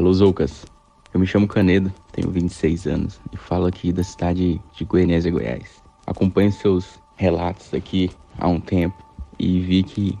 Alô, 0.00 0.14
Zoucas. 0.14 0.64
Eu 1.12 1.20
me 1.20 1.26
chamo 1.26 1.46
Canedo, 1.46 1.92
tenho 2.10 2.30
26 2.30 2.86
anos 2.86 3.20
e 3.30 3.36
falo 3.36 3.66
aqui 3.66 3.92
da 3.92 4.02
cidade 4.02 4.58
de 4.74 4.84
Goianésia, 4.86 5.30
Goiás. 5.30 5.82
Acompanho 6.06 6.50
seus 6.50 6.98
relatos 7.16 7.74
aqui 7.74 8.10
há 8.38 8.48
um 8.48 8.58
tempo 8.58 8.96
e 9.38 9.60
vi 9.60 9.82
que 9.82 10.18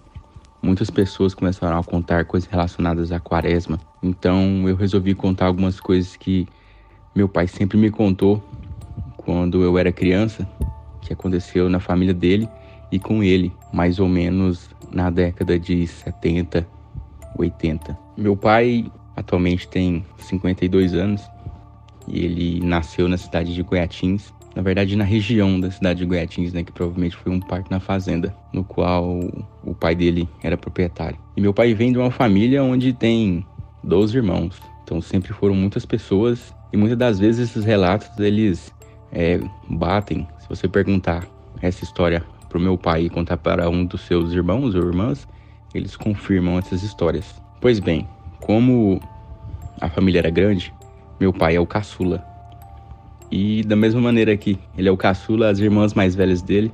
muitas 0.62 0.90
pessoas 0.90 1.32
começaram 1.32 1.78
a 1.78 1.82
contar 1.82 2.26
coisas 2.26 2.46
relacionadas 2.46 3.10
à 3.10 3.18
quaresma. 3.18 3.80
Então 4.02 4.68
eu 4.68 4.76
resolvi 4.76 5.14
contar 5.14 5.46
algumas 5.46 5.80
coisas 5.80 6.14
que 6.14 6.46
meu 7.14 7.26
pai 7.26 7.48
sempre 7.48 7.78
me 7.78 7.90
contou 7.90 8.44
quando 9.16 9.62
eu 9.62 9.78
era 9.78 9.90
criança, 9.90 10.46
que 11.00 11.10
aconteceu 11.10 11.70
na 11.70 11.80
família 11.80 12.12
dele 12.12 12.46
e 12.92 12.98
com 12.98 13.22
ele, 13.22 13.50
mais 13.72 13.98
ou 13.98 14.06
menos 14.06 14.68
na 14.92 15.08
década 15.08 15.58
de 15.58 15.86
70, 15.86 16.68
80. 17.38 17.98
Meu 18.18 18.36
pai 18.36 18.84
Atualmente 19.20 19.68
tem 19.68 20.02
52 20.16 20.94
anos 20.94 21.22
e 22.08 22.24
ele 22.24 22.60
nasceu 22.64 23.06
na 23.06 23.18
cidade 23.18 23.54
de 23.54 23.62
Goiatins, 23.62 24.32
na 24.56 24.62
verdade 24.62 24.96
na 24.96 25.04
região 25.04 25.60
da 25.60 25.70
cidade 25.70 25.98
de 25.98 26.06
Goiatins, 26.06 26.54
né, 26.54 26.64
que 26.64 26.72
provavelmente 26.72 27.16
foi 27.16 27.30
um 27.30 27.38
parque 27.38 27.70
na 27.70 27.78
fazenda, 27.78 28.34
no 28.50 28.64
qual 28.64 29.20
o 29.62 29.74
pai 29.74 29.94
dele 29.94 30.26
era 30.42 30.56
proprietário. 30.56 31.18
E 31.36 31.40
meu 31.40 31.52
pai 31.52 31.74
vem 31.74 31.92
de 31.92 31.98
uma 31.98 32.10
família 32.10 32.64
onde 32.64 32.94
tem 32.94 33.44
12 33.84 34.16
irmãos, 34.16 34.58
então 34.82 35.02
sempre 35.02 35.34
foram 35.34 35.54
muitas 35.54 35.84
pessoas 35.84 36.54
e 36.72 36.78
muitas 36.78 36.96
das 36.96 37.18
vezes 37.18 37.50
esses 37.50 37.62
relatos 37.62 38.08
eles 38.18 38.72
é, 39.12 39.38
batem. 39.68 40.26
Se 40.38 40.48
você 40.48 40.66
perguntar 40.66 41.26
essa 41.60 41.84
história 41.84 42.24
para 42.48 42.56
o 42.56 42.60
meu 42.60 42.78
pai 42.78 43.02
e 43.02 43.10
contar 43.10 43.36
para 43.36 43.68
um 43.68 43.84
dos 43.84 44.00
seus 44.00 44.32
irmãos 44.32 44.74
ou 44.74 44.82
irmãs, 44.82 45.28
eles 45.74 45.94
confirmam 45.94 46.58
essas 46.58 46.82
histórias. 46.82 47.34
Pois 47.60 47.78
bem, 47.78 48.08
como 48.40 49.00
a 49.80 49.88
família 49.88 50.18
era 50.18 50.30
grande, 50.30 50.72
meu 51.18 51.32
pai 51.32 51.56
é 51.56 51.60
o 51.60 51.66
caçula. 51.66 52.24
E 53.30 53.62
da 53.62 53.76
mesma 53.76 54.00
maneira 54.00 54.36
que 54.36 54.58
ele 54.76 54.88
é 54.88 54.92
o 54.92 54.96
caçula, 54.96 55.50
as 55.50 55.58
irmãs 55.58 55.94
mais 55.94 56.14
velhas 56.14 56.42
dele 56.42 56.72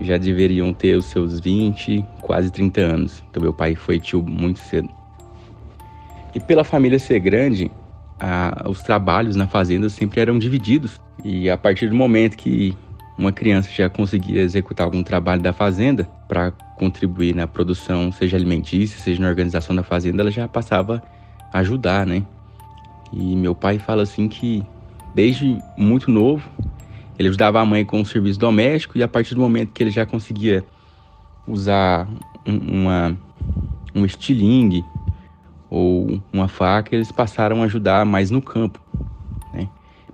já 0.00 0.16
deveriam 0.16 0.72
ter 0.72 0.96
os 0.96 1.06
seus 1.06 1.40
20, 1.40 2.04
quase 2.20 2.50
30 2.50 2.80
anos. 2.80 3.22
Então 3.30 3.42
meu 3.42 3.52
pai 3.52 3.74
foi 3.74 3.98
tio 3.98 4.22
muito 4.22 4.60
cedo. 4.60 4.88
E 6.34 6.40
pela 6.40 6.64
família 6.64 6.98
ser 6.98 7.18
grande, 7.20 7.70
a, 8.20 8.64
os 8.68 8.82
trabalhos 8.82 9.36
na 9.36 9.46
fazenda 9.46 9.88
sempre 9.88 10.20
eram 10.20 10.38
divididos. 10.38 11.00
E 11.24 11.50
a 11.50 11.56
partir 11.56 11.88
do 11.88 11.96
momento 11.96 12.36
que 12.36 12.76
uma 13.18 13.32
criança 13.32 13.68
já 13.70 13.90
conseguia 13.90 14.42
executar 14.42 14.84
algum 14.84 15.02
trabalho 15.02 15.42
da 15.42 15.52
fazenda 15.52 16.08
para 16.28 16.52
contribuir 16.78 17.34
na 17.34 17.48
produção, 17.48 18.12
seja 18.12 18.36
alimentícia, 18.36 18.98
seja 19.00 19.20
na 19.20 19.28
organização 19.28 19.74
da 19.74 19.82
fazenda, 19.82 20.22
ela 20.22 20.30
já 20.30 20.46
passava 20.46 21.02
a 21.52 21.58
ajudar, 21.58 22.06
né? 22.06 22.24
E 23.12 23.34
meu 23.34 23.54
pai 23.54 23.78
fala 23.78 24.04
assim 24.04 24.28
que 24.28 24.64
desde 25.14 25.58
muito 25.76 26.10
novo 26.10 26.48
ele 27.18 27.28
ajudava 27.28 27.60
a 27.60 27.66
mãe 27.66 27.84
com 27.84 28.00
o 28.00 28.06
serviço 28.06 28.38
doméstico 28.38 28.96
e 28.96 29.02
a 29.02 29.08
partir 29.08 29.34
do 29.34 29.40
momento 29.40 29.72
que 29.72 29.82
ele 29.82 29.90
já 29.90 30.06
conseguia 30.06 30.64
usar 31.46 32.06
uma 32.46 33.16
um 33.94 34.04
estilingue 34.04 34.84
ou 35.68 36.22
uma 36.32 36.46
faca, 36.46 36.94
eles 36.94 37.10
passaram 37.10 37.62
a 37.62 37.64
ajudar 37.64 38.06
mais 38.06 38.30
no 38.30 38.40
campo. 38.40 38.80
Né? 39.52 39.68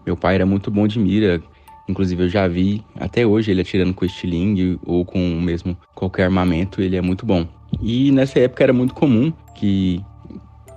Meu 0.06 0.16
pai 0.16 0.36
era 0.36 0.46
muito 0.46 0.70
bom 0.70 0.86
de 0.86 0.98
mira, 0.98 1.42
Inclusive 1.88 2.24
eu 2.24 2.28
já 2.28 2.48
vi 2.48 2.82
até 2.96 3.26
hoje 3.26 3.50
ele 3.50 3.60
atirando 3.60 3.92
com 3.92 4.04
estilingue 4.04 4.78
ou 4.84 5.04
com 5.04 5.18
mesmo 5.40 5.76
qualquer 5.94 6.24
armamento, 6.24 6.80
ele 6.80 6.96
é 6.96 7.02
muito 7.02 7.26
bom. 7.26 7.46
E 7.80 8.10
nessa 8.10 8.38
época 8.38 8.62
era 8.62 8.72
muito 8.72 8.94
comum 8.94 9.32
que 9.54 10.00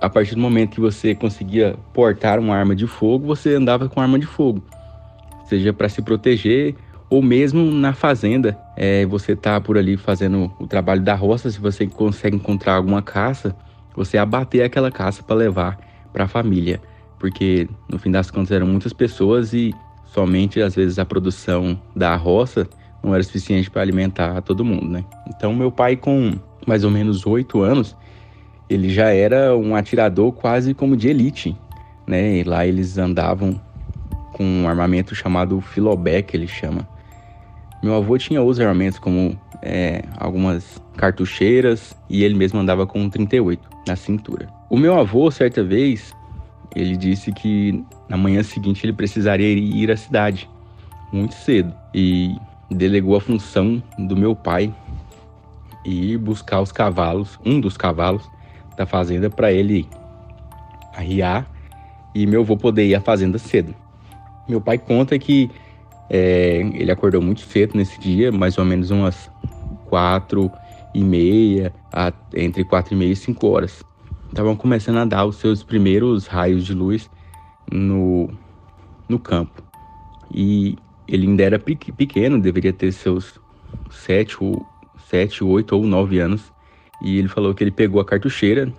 a 0.00 0.08
partir 0.08 0.34
do 0.34 0.40
momento 0.40 0.70
que 0.70 0.80
você 0.80 1.14
conseguia 1.14 1.76
portar 1.92 2.38
uma 2.38 2.54
arma 2.54 2.74
de 2.74 2.86
fogo, 2.86 3.26
você 3.26 3.54
andava 3.54 3.88
com 3.88 4.00
arma 4.00 4.18
de 4.18 4.26
fogo, 4.26 4.62
seja 5.48 5.72
para 5.72 5.88
se 5.88 6.02
proteger 6.02 6.74
ou 7.10 7.22
mesmo 7.22 7.64
na 7.70 7.94
fazenda, 7.94 8.58
é, 8.76 9.06
você 9.06 9.34
tá 9.34 9.60
por 9.60 9.78
ali 9.78 9.96
fazendo 9.96 10.52
o 10.58 10.66
trabalho 10.66 11.00
da 11.00 11.14
roça, 11.14 11.50
se 11.50 11.58
você 11.58 11.86
consegue 11.86 12.36
encontrar 12.36 12.74
alguma 12.74 13.00
caça, 13.00 13.56
você 13.96 14.18
abater 14.18 14.62
aquela 14.62 14.90
caça 14.90 15.22
para 15.22 15.34
levar 15.34 15.78
para 16.12 16.24
a 16.24 16.28
família, 16.28 16.80
porque 17.18 17.68
no 17.88 17.98
fim 17.98 18.10
das 18.10 18.30
contas 18.30 18.50
eram 18.52 18.66
muitas 18.66 18.92
pessoas 18.92 19.52
e 19.52 19.74
somente 20.12 20.60
às 20.60 20.74
vezes 20.74 20.98
a 20.98 21.04
produção 21.04 21.80
da 21.94 22.14
roça 22.16 22.68
não 23.02 23.14
era 23.14 23.22
suficiente 23.22 23.70
para 23.70 23.82
alimentar 23.82 24.40
todo 24.42 24.64
mundo, 24.64 24.88
né? 24.88 25.04
Então 25.28 25.54
meu 25.54 25.70
pai 25.70 25.96
com 25.96 26.34
mais 26.66 26.84
ou 26.84 26.90
menos 26.90 27.26
oito 27.26 27.62
anos, 27.62 27.96
ele 28.68 28.90
já 28.90 29.08
era 29.08 29.56
um 29.56 29.74
atirador 29.74 30.32
quase 30.32 30.74
como 30.74 30.96
de 30.96 31.08
elite, 31.08 31.56
né? 32.06 32.38
E 32.38 32.44
lá 32.44 32.66
eles 32.66 32.98
andavam 32.98 33.60
com 34.32 34.44
um 34.44 34.68
armamento 34.68 35.14
chamado 35.14 35.60
filobé, 35.60 36.22
que 36.22 36.36
ele 36.36 36.46
chama. 36.46 36.86
Meu 37.82 37.94
avô 37.94 38.18
tinha 38.18 38.42
outros 38.42 38.60
armamentos 38.60 38.98
como 38.98 39.38
é, 39.62 40.02
algumas 40.16 40.82
cartucheiras 40.96 41.96
e 42.10 42.24
ele 42.24 42.34
mesmo 42.34 42.58
andava 42.58 42.86
com 42.86 43.00
um 43.00 43.08
38 43.08 43.68
na 43.86 43.96
cintura. 43.96 44.48
O 44.68 44.76
meu 44.76 44.98
avô, 44.98 45.30
certa 45.30 45.62
vez, 45.62 46.14
ele 46.74 46.96
disse 46.96 47.32
que 47.32 47.84
na 48.08 48.16
manhã 48.16 48.42
seguinte 48.42 48.84
ele 48.84 48.92
precisaria 48.92 49.48
ir 49.48 49.90
à 49.90 49.96
cidade 49.96 50.48
muito 51.12 51.34
cedo 51.34 51.72
e 51.94 52.36
delegou 52.70 53.16
a 53.16 53.20
função 53.20 53.82
do 53.98 54.16
meu 54.16 54.36
pai 54.36 54.72
ir 55.84 56.18
buscar 56.18 56.60
os 56.60 56.70
cavalos, 56.70 57.38
um 57.44 57.60
dos 57.60 57.76
cavalos 57.76 58.28
da 58.76 58.84
fazenda 58.84 59.30
para 59.30 59.52
ele 59.52 59.88
arriar 60.94 61.46
e 62.14 62.26
meu 62.26 62.42
avô 62.42 62.56
poder 62.56 62.86
ir 62.86 62.94
à 62.94 63.00
fazenda 63.00 63.38
cedo. 63.38 63.74
Meu 64.48 64.60
pai 64.60 64.78
conta 64.78 65.18
que 65.18 65.50
é, 66.10 66.60
ele 66.74 66.90
acordou 66.90 67.20
muito 67.20 67.40
cedo 67.40 67.76
nesse 67.76 67.98
dia, 68.00 68.32
mais 68.32 68.58
ou 68.58 68.64
menos 68.64 68.90
umas 68.90 69.30
quatro 69.86 70.50
e 70.94 71.02
meia, 71.02 71.72
entre 72.34 72.64
quatro 72.64 72.94
e 72.94 72.96
meia 72.96 73.12
e 73.12 73.16
cinco 73.16 73.48
horas 73.48 73.87
estavam 74.28 74.54
começando 74.56 74.98
a 74.98 75.04
dar 75.04 75.24
os 75.24 75.36
seus 75.36 75.62
primeiros 75.62 76.26
raios 76.26 76.64
de 76.64 76.74
luz 76.74 77.10
no, 77.70 78.30
no 79.08 79.18
campo. 79.18 79.62
E 80.32 80.76
ele 81.06 81.26
ainda 81.26 81.42
era 81.42 81.58
pequeno, 81.58 82.40
deveria 82.40 82.72
ter 82.72 82.92
seus 82.92 83.40
sete 83.90 84.36
ou 84.40 84.64
sete, 85.08 85.42
oito 85.42 85.74
ou 85.74 85.84
nove 85.86 86.18
anos. 86.18 86.52
E 87.02 87.18
ele 87.18 87.28
falou 87.28 87.54
que 87.54 87.64
ele 87.64 87.70
pegou 87.70 88.00
a 88.00 88.04
cartucheira, 88.04 88.72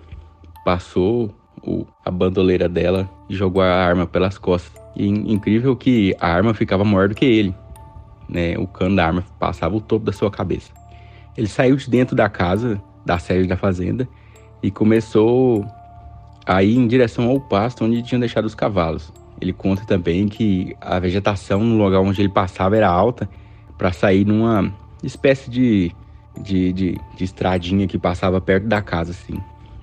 passou 0.64 1.34
o, 1.62 1.86
a 2.04 2.10
bandoleira 2.10 2.68
dela 2.68 3.10
e 3.28 3.34
jogou 3.34 3.62
a 3.62 3.72
arma 3.72 4.06
pelas 4.06 4.38
costas. 4.38 4.80
E 4.94 5.06
incrível 5.06 5.76
que 5.76 6.14
a 6.20 6.28
arma 6.28 6.54
ficava 6.54 6.84
maior 6.84 7.08
do 7.08 7.14
que 7.14 7.24
ele. 7.24 7.54
Né? 8.28 8.56
O 8.58 8.66
cano 8.66 8.96
da 8.96 9.06
arma 9.06 9.24
passava 9.38 9.76
o 9.76 9.80
topo 9.80 10.04
da 10.04 10.12
sua 10.12 10.30
cabeça. 10.30 10.72
Ele 11.36 11.48
saiu 11.48 11.76
de 11.76 11.88
dentro 11.88 12.14
da 12.14 12.28
casa, 12.28 12.80
da 13.04 13.18
sede 13.18 13.48
da 13.48 13.56
fazenda, 13.56 14.08
e 14.62 14.70
começou 14.70 15.64
a 16.46 16.62
ir 16.62 16.76
em 16.76 16.86
direção 16.86 17.28
ao 17.28 17.40
pasto 17.40 17.84
onde 17.84 18.02
tinham 18.02 18.20
deixado 18.20 18.44
os 18.44 18.54
cavalos. 18.54 19.12
Ele 19.40 19.52
conta 19.52 19.84
também 19.84 20.28
que 20.28 20.76
a 20.80 20.98
vegetação 20.98 21.64
no 21.64 21.82
lugar 21.82 22.00
onde 22.00 22.20
ele 22.20 22.28
passava 22.28 22.76
era 22.76 22.88
alta 22.88 23.28
para 23.78 23.92
sair 23.92 24.26
numa 24.26 24.72
espécie 25.02 25.50
de, 25.50 25.90
de, 26.38 26.72
de, 26.72 27.00
de, 27.16 27.24
estradinha 27.24 27.86
que 27.86 27.98
passava 27.98 28.40
perto 28.40 28.66
da 28.66 28.82
casa, 28.82 29.12
assim, 29.12 29.40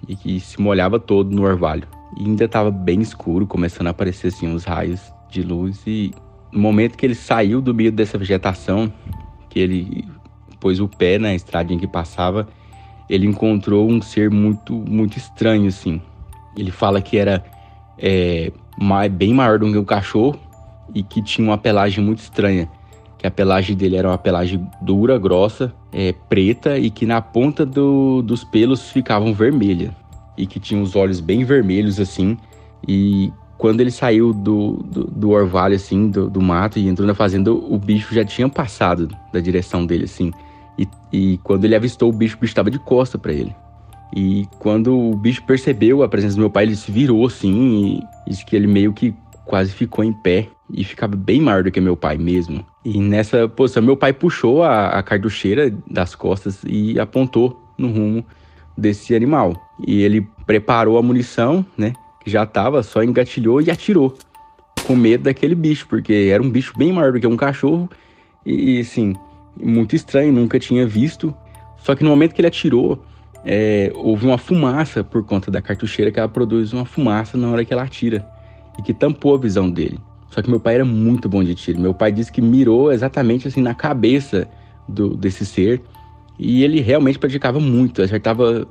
e 0.07 0.16
que 0.16 0.40
se 0.40 0.62
molhava 0.62 1.00
todo 1.00 1.36
no 1.36 1.44
orvalho. 1.44 1.88
E 2.16 2.24
ainda 2.24 2.46
estava 2.46 2.69
bem 2.69 3.02
escuro, 3.02 3.48
começando 3.48 3.88
a 3.88 3.90
aparecer 3.90 4.28
assim, 4.28 4.48
uns 4.48 4.63
raios 4.63 5.02
de 5.30 5.42
luz. 5.42 5.81
E 5.88 6.13
no 6.52 6.60
momento 6.60 6.96
que 6.96 7.06
ele 7.06 7.16
saiu 7.16 7.60
do 7.60 7.74
meio 7.74 7.92
dessa 7.92 8.18
vegetação, 8.18 8.92
que 9.50 9.60
ele 9.60 10.07
pôs 10.60 10.80
o 10.80 10.88
pé 10.88 11.18
na 11.18 11.34
estradinha 11.34 11.80
que 11.80 11.88
passava, 11.88 12.48
ele 13.09 13.27
encontrou 13.27 13.89
um 13.89 14.01
ser 14.01 14.30
muito, 14.30 14.74
muito 14.74 15.18
estranho, 15.18 15.68
assim. 15.68 16.01
Ele 16.57 16.71
fala 16.71 17.01
que 17.01 17.18
era 17.18 17.44
é, 17.98 18.51
bem 19.12 19.33
maior 19.33 19.59
do 19.59 19.71
que 19.71 19.77
o 19.77 19.86
cachorro 19.86 20.39
e 20.94 21.04
que 21.04 21.21
tinha 21.21 21.48
uma 21.48 21.57
pelagem 21.57 22.04
muito 22.04 22.19
estranha. 22.19 22.69
Que 23.18 23.25
a 23.25 23.31
pelagem 23.31 23.75
dele 23.75 23.95
era 23.95 24.07
uma 24.07 24.18
pelagem 24.18 24.68
dura, 24.81 25.18
grossa, 25.18 25.74
é, 25.92 26.13
preta 26.30 26.77
e 26.77 26.89
que 26.89 27.06
na 27.06 27.21
ponta 27.21 27.65
do, 27.65 28.21
dos 28.21 28.44
pelos 28.44 28.92
ficavam 28.92 29.33
vermelha. 29.33 29.95
e 30.38 30.45
que 30.45 30.59
tinha 30.59 30.81
os 30.81 30.95
olhos 30.95 31.19
bem 31.19 31.44
vermelhos 31.44 32.00
assim. 32.00 32.38
E 32.88 33.31
quando 33.57 33.81
ele 33.81 33.89
saiu 33.89 34.33
do, 34.33 34.83
do, 34.86 35.06
do 35.06 35.30
orvalho, 35.31 35.75
assim, 35.75 36.09
do, 36.09 36.30
do, 36.30 36.42
mato 36.42 36.77
e 36.77 36.88
entrou 36.88 37.07
na 37.07 37.15
fazenda, 37.15 37.51
o 37.51 37.77
bicho 37.77 38.13
já 38.13 38.24
tinha 38.24 38.48
passado 38.48 39.09
da 39.33 39.39
direção 39.39 39.86
dele, 39.86 40.04
assim. 40.06 40.31
E, 40.78 40.88
e 41.12 41.38
quando 41.44 41.66
ele 41.66 41.76
avistou 41.76 42.10
o 42.10 42.14
bicho, 42.14 42.38
o 42.38 42.40
bicho 42.40 42.52
estava 42.52 42.70
de 42.70 42.80
costa 42.80 43.18
para 43.18 43.34
ele. 43.34 43.56
E 44.16 44.48
quando 44.60 44.98
o 44.98 45.16
bicho 45.16 45.44
percebeu 45.44 46.04
a 46.04 46.10
presença 46.10 46.36
do 46.36 46.40
meu 46.40 46.50
pai, 46.50 46.64
ele 46.64 46.76
se 46.76 46.92
virou, 46.92 47.26
assim, 47.26 48.02
e 48.26 48.30
disse 48.30 48.46
que 48.46 48.56
ele 48.56 48.68
meio 48.68 48.94
que 48.94 49.14
quase 49.46 49.72
ficou 49.72 50.04
em 50.04 50.14
pé 50.14 50.50
e 50.72 50.84
ficava 50.84 51.16
bem 51.16 51.42
maior 51.42 51.64
do 51.64 51.72
que 51.72 51.80
meu 51.80 51.96
pai 51.96 52.18
mesmo. 52.18 52.66
E 52.84 53.00
nessa 53.00 53.48
posição, 53.48 53.82
meu 53.82 53.98
pai 53.98 54.14
puxou 54.14 54.64
a, 54.64 54.90
a 54.90 55.04
cartucheira 55.04 55.74
das 55.90 56.16
costas 56.16 56.62
e 56.66 57.00
apontou 57.00 57.62
no 57.78 57.88
rumo 57.88 58.26
desse 58.78 59.16
animal. 59.16 59.56
E 59.86 60.02
ele 60.02 60.28
preparou 60.46 60.98
a 60.98 61.02
munição, 61.02 61.66
né? 61.78 61.94
Que 62.22 62.30
já 62.30 62.46
tava, 62.46 62.84
só 62.84 63.04
engatilhou 63.04 63.62
e 63.62 63.72
atirou. 63.72 64.18
Com 64.86 64.96
medo 64.96 65.26
daquele 65.26 65.56
bicho, 65.56 65.88
porque 65.88 66.30
era 66.32 66.42
um 66.42 66.50
bicho 66.50 66.74
bem 66.78 66.94
maior 66.94 67.12
do 67.12 67.20
que 67.20 67.28
um 67.28 67.38
cachorro. 67.38 67.90
E, 68.46 68.80
assim, 68.80 69.14
muito 69.62 69.95
estranho, 69.95 70.31
nunca 70.31 70.59
tinha 70.59 70.86
visto. 70.86 71.33
Só 71.77 71.95
que 71.95 72.04
no 72.04 72.09
momento 72.09 72.33
que 72.33 72.42
ele 72.42 72.48
atirou, 72.48 73.04
é, 73.45 73.92
houve 73.95 74.25
uma 74.25 74.38
fumaça 74.38 75.04
por 75.04 75.24
conta 75.24 75.50
da 75.50 75.62
cartucheira, 75.62 76.12
que 76.12 76.19
ela 76.19 76.27
produz 76.27 76.74
uma 76.74 76.86
fumaça 76.86 77.38
na 77.38 77.50
hora 77.50 77.63
que 77.63 77.74
ela 77.74 77.83
atira. 77.83 78.27
E 78.77 78.81
que 78.81 78.94
tampou 78.94 79.36
a 79.36 79.38
visão 79.38 79.69
dele. 79.69 80.00
Só 80.30 80.42
que 80.42 80.50
meu 80.50 80.59
pai 80.59 80.75
era 80.75 80.86
muito 80.86 81.27
bom 81.27 81.44
de 81.44 81.56
tiro. 81.56 81.80
Meu 81.80 81.94
pai 81.94 82.12
disse 82.12 82.31
que 82.31 82.42
mirou 82.42 82.92
exatamente 82.92 83.48
assim 83.48 83.62
na 83.62 83.74
cabeça 83.74 84.48
do, 84.88 85.15
desse 85.15 85.45
ser. 85.45 85.81
E 86.38 86.63
ele 86.63 86.80
realmente 86.81 87.18
praticava 87.18 87.59
muito, 87.59 88.01
acertava 88.01 88.68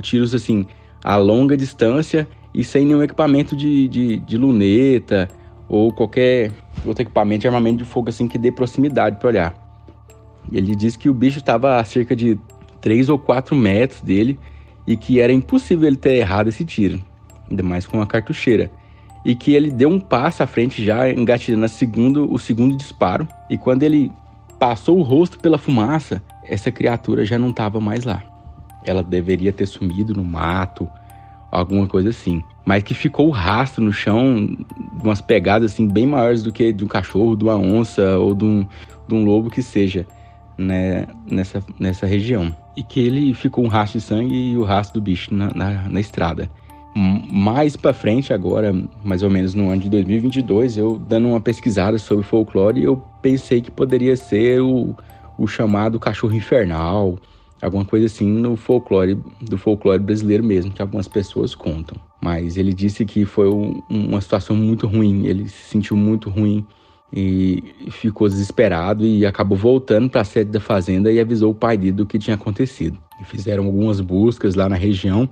tiros 0.00 0.34
assim 0.34 0.66
a 1.04 1.16
longa 1.16 1.56
distância 1.56 2.26
e 2.54 2.62
sem 2.62 2.86
nenhum 2.86 3.02
equipamento 3.02 3.56
de, 3.56 3.88
de, 3.88 4.16
de 4.18 4.36
luneta 4.36 5.28
ou 5.68 5.92
qualquer 5.92 6.52
outro 6.84 7.02
equipamento 7.02 7.42
de 7.42 7.48
armamento 7.48 7.78
de 7.78 7.84
fogo 7.84 8.08
assim 8.08 8.28
que 8.28 8.38
dê 8.38 8.52
proximidade 8.52 9.18
para 9.18 9.28
olhar. 9.28 9.61
Ele 10.50 10.74
disse 10.74 10.98
que 10.98 11.08
o 11.08 11.14
bicho 11.14 11.38
estava 11.38 11.78
a 11.78 11.84
cerca 11.84 12.16
de 12.16 12.38
3 12.80 13.08
ou 13.08 13.18
4 13.18 13.54
metros 13.54 14.00
dele 14.00 14.38
e 14.86 14.96
que 14.96 15.20
era 15.20 15.32
impossível 15.32 15.86
ele 15.86 15.96
ter 15.96 16.14
errado 16.14 16.48
esse 16.48 16.64
tiro, 16.64 17.00
ainda 17.48 17.62
mais 17.62 17.86
com 17.86 18.00
a 18.02 18.06
cartucheira. 18.06 18.70
E 19.24 19.36
que 19.36 19.54
ele 19.54 19.70
deu 19.70 19.88
um 19.88 20.00
passo 20.00 20.42
à 20.42 20.46
frente 20.46 20.84
já, 20.84 21.08
engatilhando 21.08 21.68
segundo, 21.68 22.32
o 22.32 22.38
segundo 22.38 22.76
disparo. 22.76 23.28
E 23.48 23.56
quando 23.56 23.84
ele 23.84 24.10
passou 24.58 24.98
o 24.98 25.02
rosto 25.02 25.38
pela 25.38 25.58
fumaça, 25.58 26.20
essa 26.44 26.72
criatura 26.72 27.24
já 27.24 27.38
não 27.38 27.50
estava 27.50 27.80
mais 27.80 28.04
lá. 28.04 28.20
Ela 28.84 29.02
deveria 29.02 29.52
ter 29.52 29.66
sumido 29.66 30.12
no 30.12 30.24
mato, 30.24 30.90
alguma 31.52 31.86
coisa 31.86 32.08
assim. 32.08 32.42
Mas 32.64 32.82
que 32.82 32.94
ficou 32.94 33.28
o 33.28 33.30
rastro 33.30 33.84
no 33.84 33.92
chão, 33.92 34.56
umas 35.00 35.20
pegadas 35.20 35.72
assim 35.72 35.86
bem 35.86 36.06
maiores 36.06 36.42
do 36.42 36.50
que 36.50 36.72
de 36.72 36.84
um 36.84 36.88
cachorro, 36.88 37.36
de 37.36 37.44
uma 37.44 37.56
onça 37.56 38.18
ou 38.18 38.34
de 38.34 38.44
um, 38.44 38.66
de 39.06 39.14
um 39.14 39.24
lobo 39.24 39.50
que 39.50 39.62
seja 39.62 40.04
né, 40.56 41.06
nessa, 41.30 41.62
nessa 41.78 42.06
região. 42.06 42.54
E 42.76 42.82
que 42.82 43.00
ele 43.00 43.34
ficou 43.34 43.64
um 43.64 43.68
rastro 43.68 43.98
de 43.98 44.04
sangue 44.04 44.34
e 44.34 44.56
o 44.56 44.64
rastro 44.64 45.00
do 45.00 45.04
bicho 45.04 45.34
na, 45.34 45.52
na, 45.54 45.88
na 45.88 46.00
estrada. 46.00 46.50
Mais 46.94 47.74
para 47.74 47.94
frente, 47.94 48.34
agora, 48.34 48.74
mais 49.02 49.22
ou 49.22 49.30
menos 49.30 49.54
no 49.54 49.70
ano 49.70 49.80
de 49.80 49.88
2022, 49.88 50.76
eu 50.76 50.98
dando 50.98 51.28
uma 51.28 51.40
pesquisada 51.40 51.98
sobre 51.98 52.22
folclore, 52.22 52.82
eu 52.82 52.96
pensei 53.22 53.62
que 53.62 53.70
poderia 53.70 54.14
ser 54.14 54.60
o, 54.60 54.94
o 55.38 55.46
chamado 55.46 55.98
cachorro 55.98 56.34
infernal, 56.34 57.18
alguma 57.62 57.84
coisa 57.84 58.06
assim 58.06 58.26
no 58.26 58.56
folclore 58.56 59.18
do 59.40 59.56
folclore 59.56 60.02
brasileiro 60.02 60.44
mesmo, 60.44 60.70
que 60.70 60.82
algumas 60.82 61.08
pessoas 61.08 61.54
contam. 61.54 61.96
Mas 62.20 62.58
ele 62.58 62.74
disse 62.74 63.06
que 63.06 63.24
foi 63.24 63.48
um, 63.48 63.82
uma 63.88 64.20
situação 64.20 64.54
muito 64.54 64.86
ruim, 64.86 65.26
ele 65.26 65.48
se 65.48 65.70
sentiu 65.70 65.96
muito 65.96 66.28
ruim 66.28 66.66
e 67.12 67.62
ficou 67.90 68.28
desesperado 68.28 69.04
e 69.04 69.26
acabou 69.26 69.56
voltando 69.56 70.08
para 70.08 70.22
a 70.22 70.24
sede 70.24 70.50
da 70.50 70.60
fazenda 70.60 71.12
e 71.12 71.20
avisou 71.20 71.50
o 71.50 71.54
pai 71.54 71.76
dele 71.76 71.92
do 71.92 72.06
que 72.06 72.18
tinha 72.18 72.34
acontecido. 72.34 72.98
E 73.20 73.24
fizeram 73.24 73.66
algumas 73.66 74.00
buscas 74.00 74.54
lá 74.54 74.68
na 74.68 74.76
região 74.76 75.28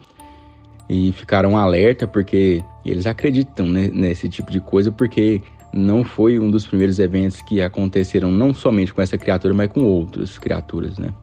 e 0.89 1.13
ficaram 1.13 1.57
alerta 1.57 2.07
porque 2.07 2.63
eles 2.85 3.07
acreditam 3.07 3.67
nesse 3.67 4.29
tipo 4.29 4.51
de 4.51 4.61
coisa 4.61 4.93
porque 4.93 5.41
não 5.73 6.05
foi 6.05 6.39
um 6.39 6.51
dos 6.51 6.67
primeiros 6.67 6.99
eventos 6.99 7.41
que 7.43 7.63
aconteceram 7.63 8.31
não 8.31 8.53
somente 8.53 8.93
com 8.93 9.01
essa 9.01 9.17
criatura, 9.17 9.55
mas 9.55 9.71
com 9.71 9.83
outras 9.83 10.39
criaturas, 10.39 10.99
né? 10.99 11.15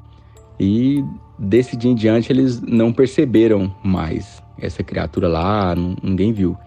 E 0.59 1.03
desse 1.37 1.75
dia 1.75 1.91
em 1.91 1.95
diante 1.95 2.31
eles 2.31 2.61
não 2.61 2.91
perceberam 2.91 3.75
mais 3.83 4.41
essa 4.59 4.83
criatura 4.83 5.27
lá, 5.27 5.75
ninguém 6.01 6.33
viu. 6.33 6.57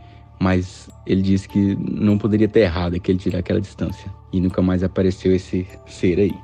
Mas 0.40 0.88
ele 1.06 1.22
disse 1.22 1.48
que 1.48 1.76
não 1.76 2.16
poderia 2.16 2.48
ter 2.48 2.60
errado 2.60 2.94
aquele 2.94 3.18
tiro 3.18 3.36
aquela 3.36 3.60
distância. 3.60 4.10
E 4.32 4.40
nunca 4.40 4.62
mais 4.62 4.82
apareceu 4.82 5.34
esse 5.34 5.66
ser 5.86 6.18
aí. 6.18 6.34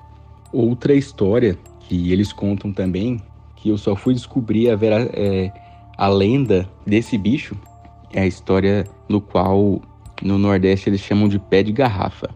Outra 0.53 0.95
história 0.95 1.59
que 1.81 2.13
eles 2.13 2.33
contam 2.33 2.73
também, 2.73 3.21
que 3.57 3.71
eu 3.71 3.79
só 3.79 3.97
fui 3.97 4.13
descobrir 4.13 4.71
a, 4.71 4.77
vera, 4.77 5.09
é, 5.13 5.51
a 5.97 6.09
lenda 6.09 6.69
desse 6.87 7.17
bicho, 7.17 7.57
é 8.13 8.21
a 8.21 8.27
história 8.27 8.85
no 9.09 9.21
qual 9.21 9.81
no 10.23 10.39
Nordeste 10.39 10.89
eles 10.89 11.01
chamam 11.01 11.29
de 11.29 11.39
pé 11.39 11.63
de 11.63 11.73
garrafa. 11.73 12.29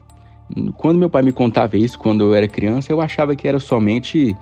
Quando 0.76 0.98
meu 0.98 1.10
pai 1.10 1.22
me 1.22 1.32
contava 1.32 1.76
isso, 1.76 1.98
quando 1.98 2.24
eu 2.24 2.34
era 2.34 2.48
criança, 2.48 2.92
eu 2.92 3.00
achava 3.00 3.36
que 3.36 3.46
era 3.46 3.60
somente 3.60 4.36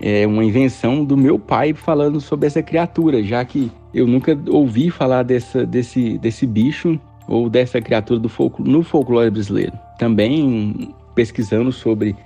é, 0.00 0.26
uma 0.26 0.44
invenção 0.44 1.04
do 1.04 1.16
meu 1.16 1.38
pai 1.38 1.74
falando 1.74 2.20
sobre 2.20 2.46
essa 2.46 2.62
criatura, 2.62 3.22
já 3.22 3.44
que 3.44 3.70
eu 3.92 4.06
nunca 4.06 4.38
ouvi 4.48 4.90
falar 4.90 5.22
dessa, 5.22 5.66
desse, 5.66 6.18
desse 6.18 6.46
bicho 6.46 6.98
ou 7.28 7.48
dessa 7.48 7.80
criatura 7.80 8.18
do 8.18 8.28
folclore, 8.28 8.70
no 8.70 8.82
folclore 8.82 9.30
brasileiro. 9.30 9.72
Também 9.98 10.94
pesquisando 11.14 11.70
sobre 11.70 12.16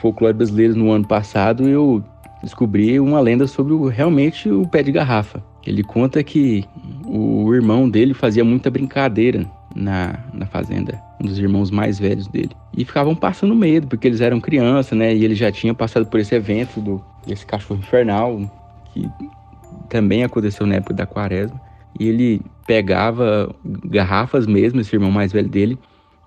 folclore 0.00 0.34
brasileiro 0.34 0.74
no 0.74 0.90
ano 0.90 1.06
passado, 1.06 1.68
eu 1.68 2.02
descobri 2.42 2.98
uma 3.00 3.20
lenda 3.20 3.46
sobre 3.46 3.72
o, 3.72 3.86
realmente 3.86 4.50
o 4.50 4.66
pé 4.66 4.82
de 4.82 4.92
garrafa. 4.92 5.42
Ele 5.66 5.82
conta 5.82 6.22
que 6.22 6.64
o 7.06 7.54
irmão 7.54 7.88
dele 7.88 8.12
fazia 8.12 8.44
muita 8.44 8.70
brincadeira 8.70 9.46
na, 9.74 10.18
na 10.32 10.46
fazenda, 10.46 11.00
dos 11.26 11.38
irmãos 11.38 11.70
mais 11.70 11.98
velhos 11.98 12.26
dele. 12.28 12.50
E 12.76 12.84
ficavam 12.84 13.14
passando 13.14 13.54
medo, 13.54 13.86
porque 13.86 14.06
eles 14.06 14.20
eram 14.20 14.40
crianças, 14.40 14.96
né? 14.96 15.14
E 15.14 15.24
ele 15.24 15.34
já 15.34 15.50
tinha 15.50 15.74
passado 15.74 16.06
por 16.06 16.20
esse 16.20 16.34
evento 16.34 16.80
do, 16.80 17.04
desse 17.26 17.44
cachorro 17.46 17.80
infernal, 17.80 18.38
que 18.92 19.08
também 19.88 20.24
aconteceu 20.24 20.66
na 20.66 20.76
época 20.76 20.94
da 20.94 21.06
quaresma. 21.06 21.60
E 21.98 22.08
ele 22.08 22.42
pegava 22.66 23.54
garrafas 23.64 24.46
mesmo, 24.46 24.80
esse 24.80 24.94
irmão 24.94 25.10
mais 25.10 25.32
velho 25.32 25.48
dele, 25.48 25.78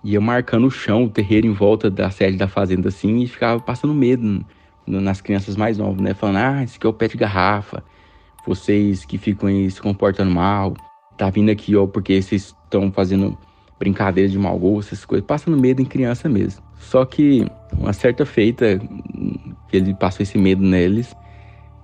ia 0.04 0.22
marcando 0.22 0.68
o 0.68 0.72
chão, 0.72 1.06
o 1.06 1.10
terreiro 1.10 1.48
em 1.48 1.54
volta 1.54 1.90
da 1.90 2.10
sede 2.10 2.38
da 2.38 2.48
fazenda 2.48 2.88
assim, 2.90 3.18
e 3.20 3.28
ficava 3.28 3.60
passando 3.60 3.94
medo 3.94 4.46
nas 4.86 5.20
crianças 5.20 5.58
mais 5.58 5.78
novas, 5.78 6.02
né? 6.02 6.14
Falando, 6.14 6.38
ah, 6.38 6.64
esse 6.64 6.78
aqui 6.78 6.88
é 6.88 6.90
o 6.90 6.94
pé 6.94 7.08
de 7.08 7.18
garrafa, 7.18 7.84
vocês 8.46 9.04
que 9.04 9.18
ficam 9.18 9.50
aí 9.50 9.70
se 9.70 9.82
comportando 9.82 10.32
mal, 10.32 10.74
tá 11.18 11.30
vindo 11.30 11.50
aqui, 11.50 11.76
ó, 11.76 11.86
porque 11.86 12.22
vocês 12.22 12.56
estão 12.64 12.92
fazendo 12.92 13.38
brincadeiras 13.80 14.32
de 14.32 14.40
mau 14.40 14.58
gosto, 14.58 14.94
essas 14.94 15.06
coisas, 15.06 15.26
passando 15.26 15.58
medo 15.58 15.82
em 15.82 15.86
criança 15.86 16.28
mesmo. 16.28 16.64
Só 16.80 17.06
que 17.06 17.46
uma 17.78 17.94
certa 17.94 18.26
feita, 18.26 18.80
que 19.68 19.78
ele 19.78 19.94
passou 19.94 20.24
esse 20.24 20.38
medo 20.38 20.64
neles, 20.64 21.16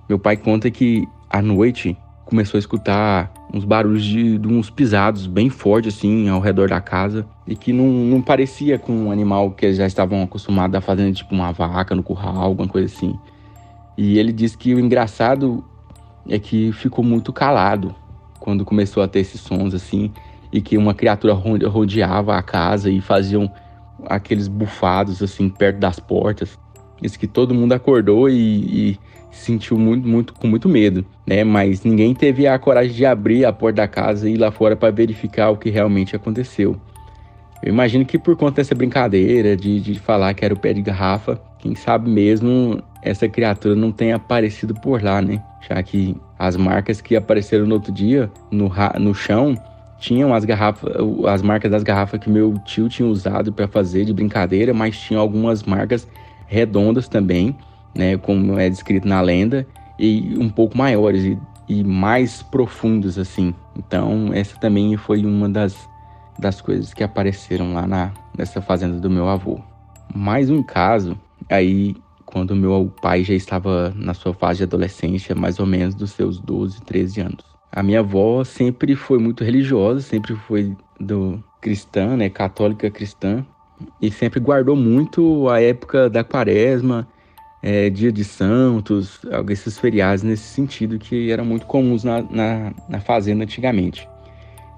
meu 0.08 0.18
pai 0.18 0.36
conta 0.36 0.70
que 0.70 1.06
à 1.30 1.40
noite 1.40 1.96
começou 2.24 2.58
a 2.58 2.60
escutar 2.60 3.32
uns 3.52 3.64
barulhos 3.64 4.04
de, 4.04 4.38
de, 4.38 4.48
uns 4.48 4.70
pisados 4.70 5.26
bem 5.26 5.48
fortes 5.48 5.94
assim 5.94 6.28
ao 6.28 6.40
redor 6.40 6.68
da 6.68 6.80
casa 6.80 7.26
e 7.46 7.54
que 7.54 7.72
não, 7.72 7.86
não 7.86 8.22
parecia 8.22 8.78
com 8.78 8.92
um 8.92 9.10
animal 9.10 9.50
que 9.50 9.66
eles 9.66 9.76
já 9.76 9.86
estavam 9.86 10.22
acostumados 10.22 10.74
a 10.74 10.80
fazer, 10.80 11.12
tipo 11.12 11.34
uma 11.34 11.52
vaca 11.52 11.94
no 11.94 12.02
curral, 12.02 12.36
alguma 12.38 12.66
coisa 12.66 12.92
assim. 12.92 13.16
E 13.96 14.18
ele 14.18 14.32
disse 14.32 14.56
que 14.56 14.74
o 14.74 14.80
engraçado 14.80 15.64
é 16.28 16.38
que 16.38 16.72
ficou 16.72 17.04
muito 17.04 17.32
calado 17.32 17.94
quando 18.40 18.64
começou 18.64 19.02
a 19.02 19.08
ter 19.08 19.20
esses 19.20 19.40
sons 19.40 19.74
assim 19.74 20.10
e 20.54 20.62
que 20.62 20.78
uma 20.78 20.94
criatura 20.94 21.34
rodeava 21.34 22.36
a 22.36 22.40
casa 22.42 22.88
e 22.88 23.00
faziam 23.00 23.50
aqueles 24.06 24.46
bufados 24.46 25.20
assim 25.20 25.48
perto 25.48 25.80
das 25.80 25.98
portas. 25.98 26.56
Isso 27.02 27.18
que 27.18 27.26
todo 27.26 27.52
mundo 27.52 27.72
acordou 27.72 28.30
e, 28.30 28.92
e 28.92 28.98
sentiu 29.32 29.76
muito, 29.76 30.06
muito, 30.06 30.32
com 30.32 30.46
muito 30.46 30.68
medo, 30.68 31.04
né? 31.26 31.42
Mas 31.42 31.82
ninguém 31.82 32.14
teve 32.14 32.46
a 32.46 32.56
coragem 32.56 32.94
de 32.94 33.04
abrir 33.04 33.44
a 33.44 33.52
porta 33.52 33.82
da 33.82 33.88
casa 33.88 34.30
e 34.30 34.34
ir 34.34 34.36
lá 34.36 34.52
fora 34.52 34.76
para 34.76 34.92
verificar 34.92 35.50
o 35.50 35.56
que 35.56 35.70
realmente 35.70 36.14
aconteceu. 36.14 36.80
Eu 37.60 37.70
imagino 37.70 38.04
que 38.04 38.16
por 38.16 38.36
conta 38.36 38.56
dessa 38.56 38.76
brincadeira 38.76 39.56
de, 39.56 39.80
de 39.80 39.98
falar 39.98 40.34
que 40.34 40.44
era 40.44 40.54
o 40.54 40.58
pé 40.58 40.72
de 40.72 40.82
garrafa, 40.82 41.36
quem 41.58 41.74
sabe 41.74 42.08
mesmo 42.08 42.80
essa 43.02 43.28
criatura 43.28 43.74
não 43.74 43.90
tenha 43.90 44.14
aparecido 44.14 44.72
por 44.72 45.02
lá, 45.02 45.20
né? 45.20 45.42
Já 45.68 45.82
que 45.82 46.14
as 46.38 46.56
marcas 46.56 47.00
que 47.00 47.16
apareceram 47.16 47.66
no 47.66 47.74
outro 47.74 47.90
dia 47.90 48.30
no, 48.52 48.70
no 49.00 49.12
chão 49.12 49.58
tinham 50.04 50.34
as 50.34 50.44
garrafas, 50.44 50.92
as 51.26 51.42
marcas 51.42 51.70
das 51.70 51.82
garrafas 51.82 52.20
que 52.20 52.28
meu 52.28 52.58
tio 52.64 52.88
tinha 52.88 53.08
usado 53.08 53.52
para 53.52 53.66
fazer 53.66 54.04
de 54.04 54.12
brincadeira, 54.12 54.74
mas 54.74 54.98
tinham 54.98 55.20
algumas 55.20 55.62
marcas 55.62 56.08
redondas 56.46 57.08
também, 57.08 57.56
né, 57.94 58.16
como 58.16 58.58
é 58.58 58.68
descrito 58.68 59.08
na 59.08 59.20
lenda, 59.20 59.66
e 59.98 60.36
um 60.38 60.48
pouco 60.48 60.76
maiores. 60.76 61.24
E 61.24 61.38
e 61.68 61.82
mais 61.82 62.42
profundos 62.42 63.18
assim. 63.18 63.54
Então, 63.76 64.30
essa 64.32 64.58
também 64.58 64.96
foi 64.96 65.24
uma 65.24 65.48
das, 65.48 65.88
das 66.38 66.60
coisas 66.60 66.92
que 66.92 67.02
apareceram 67.02 67.72
lá 67.72 67.86
na, 67.86 68.12
nessa 68.36 68.60
fazenda 68.60 68.98
do 68.98 69.10
meu 69.10 69.28
avô. 69.28 69.60
Mais 70.14 70.50
um 70.50 70.62
caso, 70.62 71.18
aí 71.50 71.96
quando 72.26 72.54
meu 72.54 72.92
pai 73.00 73.22
já 73.22 73.34
estava 73.34 73.92
na 73.96 74.12
sua 74.12 74.34
fase 74.34 74.58
de 74.58 74.64
adolescência, 74.64 75.34
mais 75.34 75.58
ou 75.58 75.66
menos 75.66 75.94
dos 75.94 76.12
seus 76.12 76.40
12, 76.40 76.82
13 76.82 77.20
anos. 77.20 77.53
A 77.74 77.82
minha 77.82 77.98
avó 77.98 78.44
sempre 78.44 78.94
foi 78.94 79.18
muito 79.18 79.42
religiosa, 79.42 80.00
sempre 80.00 80.36
foi 80.36 80.76
do 81.00 81.42
cristã, 81.60 82.16
né, 82.16 82.30
católica 82.30 82.88
cristã, 82.88 83.44
e 84.00 84.12
sempre 84.12 84.38
guardou 84.38 84.76
muito 84.76 85.48
a 85.48 85.60
época 85.60 86.08
da 86.08 86.22
quaresma, 86.22 87.08
é, 87.60 87.90
dia 87.90 88.12
de 88.12 88.22
santos, 88.22 89.20
esses 89.48 89.76
feriados 89.76 90.22
nesse 90.22 90.44
sentido 90.44 91.00
que 91.00 91.32
eram 91.32 91.44
muito 91.44 91.66
comuns 91.66 92.04
na, 92.04 92.22
na, 92.22 92.72
na 92.88 93.00
fazenda 93.00 93.42
antigamente. 93.42 94.08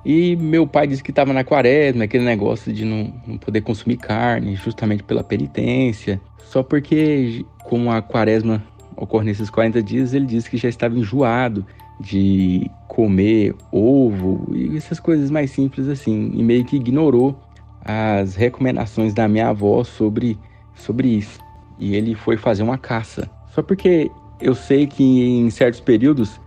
E 0.03 0.35
meu 0.37 0.67
pai 0.67 0.87
disse 0.87 1.03
que 1.03 1.11
estava 1.11 1.35
na 1.35 1.45
quaresma, 1.45 2.05
aquele 2.05 2.25
negócio 2.25 2.73
de 2.73 2.87
não, 2.87 3.13
não, 3.27 3.37
poder 3.37 3.61
consumir 3.61 3.99
carne, 3.99 4.57
justamente 4.57 5.03
pela 5.03 5.23
penitência. 5.23 6.19
Só 6.45 6.63
porque, 6.63 7.45
como 7.65 7.91
a 7.91 8.01
quaresma 8.01 8.63
ocorre 8.97 9.27
nesses 9.27 9.51
40 9.51 9.83
dias, 9.83 10.15
ele 10.15 10.25
disse 10.25 10.49
que 10.49 10.57
já 10.57 10.69
estava 10.69 10.97
enjoado 10.97 11.67
de 11.99 12.71
comer 12.97 13.55
ovo 13.71 14.47
e 14.55 14.75
essas 14.75 14.99
coisas 14.99 15.31
mais 15.31 15.51
simples 15.51 15.87
assim. 15.87 16.31
E 16.33 16.43
meio 16.43 16.65
que 16.65 16.77
ignorou 16.77 17.39
as 17.85 18.35
recomendações 18.35 19.13
da 19.13 19.29
minha 19.29 19.49
avó 19.51 19.85
sobre, 19.85 20.39
sobre 20.75 21.09
isso 21.09 21.39
e 21.79 21.95
ele 21.95 22.15
foi 22.15 22.39
fazer 22.39 22.63
uma 22.63 22.79
caça. 22.79 23.31
Só 23.55 23.63
porque 23.63 24.11
eu 24.41 24.55
sei 24.55 24.87
que 24.87 25.05
em 25.05 25.51
certos 25.51 25.79
períodos 25.79 26.41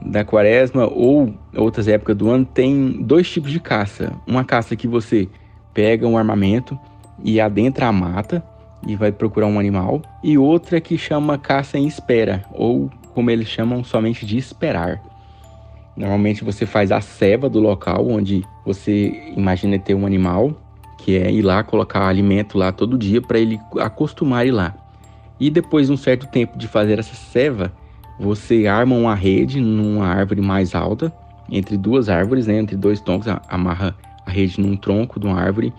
da 0.00 0.24
quaresma 0.24 0.86
ou 0.86 1.34
outras 1.54 1.86
épocas 1.86 2.16
do 2.16 2.30
ano 2.30 2.46
tem 2.46 3.02
dois 3.02 3.30
tipos 3.30 3.50
de 3.50 3.60
caça. 3.60 4.10
Uma 4.26 4.42
caça 4.42 4.74
que 4.74 4.88
você 4.88 5.28
pega 5.74 6.08
um 6.08 6.16
armamento 6.16 6.78
e 7.22 7.38
adentra 7.42 7.88
a 7.88 7.92
mata 7.92 8.42
e 8.86 8.96
vai 8.96 9.12
procurar 9.12 9.48
um 9.48 9.58
animal, 9.58 10.00
e 10.24 10.38
outra 10.38 10.80
que 10.80 10.96
chama 10.96 11.36
caça 11.36 11.76
em 11.76 11.86
espera, 11.86 12.42
ou 12.50 12.90
como 13.12 13.30
eles 13.30 13.46
chamam 13.46 13.84
somente 13.84 14.24
de 14.24 14.38
esperar. 14.38 15.09
Normalmente 15.96 16.44
você 16.44 16.64
faz 16.64 16.92
a 16.92 17.00
ceva 17.00 17.48
do 17.48 17.60
local 17.60 18.08
onde 18.08 18.44
você 18.64 19.32
imagina 19.36 19.78
ter 19.78 19.94
um 19.94 20.06
animal 20.06 20.54
que 20.98 21.16
é 21.16 21.30
ir 21.30 21.42
lá 21.42 21.62
colocar 21.62 22.06
alimento 22.06 22.58
lá 22.58 22.72
todo 22.72 22.98
dia 22.98 23.20
para 23.22 23.38
ele 23.38 23.58
acostumar 23.78 24.46
ir 24.46 24.50
lá. 24.50 24.74
E 25.38 25.50
depois 25.50 25.86
de 25.86 25.92
um 25.92 25.96
certo 25.96 26.26
tempo 26.26 26.58
de 26.58 26.68
fazer 26.68 26.98
essa 26.98 27.14
ceva, 27.14 27.72
você 28.18 28.66
arma 28.66 28.94
uma 28.94 29.14
rede 29.14 29.60
numa 29.60 30.06
árvore 30.06 30.42
mais 30.42 30.74
alta, 30.74 31.10
entre 31.50 31.76
duas 31.76 32.10
árvores, 32.10 32.46
né, 32.46 32.58
entre 32.58 32.76
dois 32.76 33.00
troncos, 33.00 33.26
amarra 33.48 33.96
a 34.26 34.30
rede 34.30 34.60
num 34.60 34.76
tronco 34.76 35.18
de 35.18 35.26
uma 35.26 35.40
árvore 35.40 35.72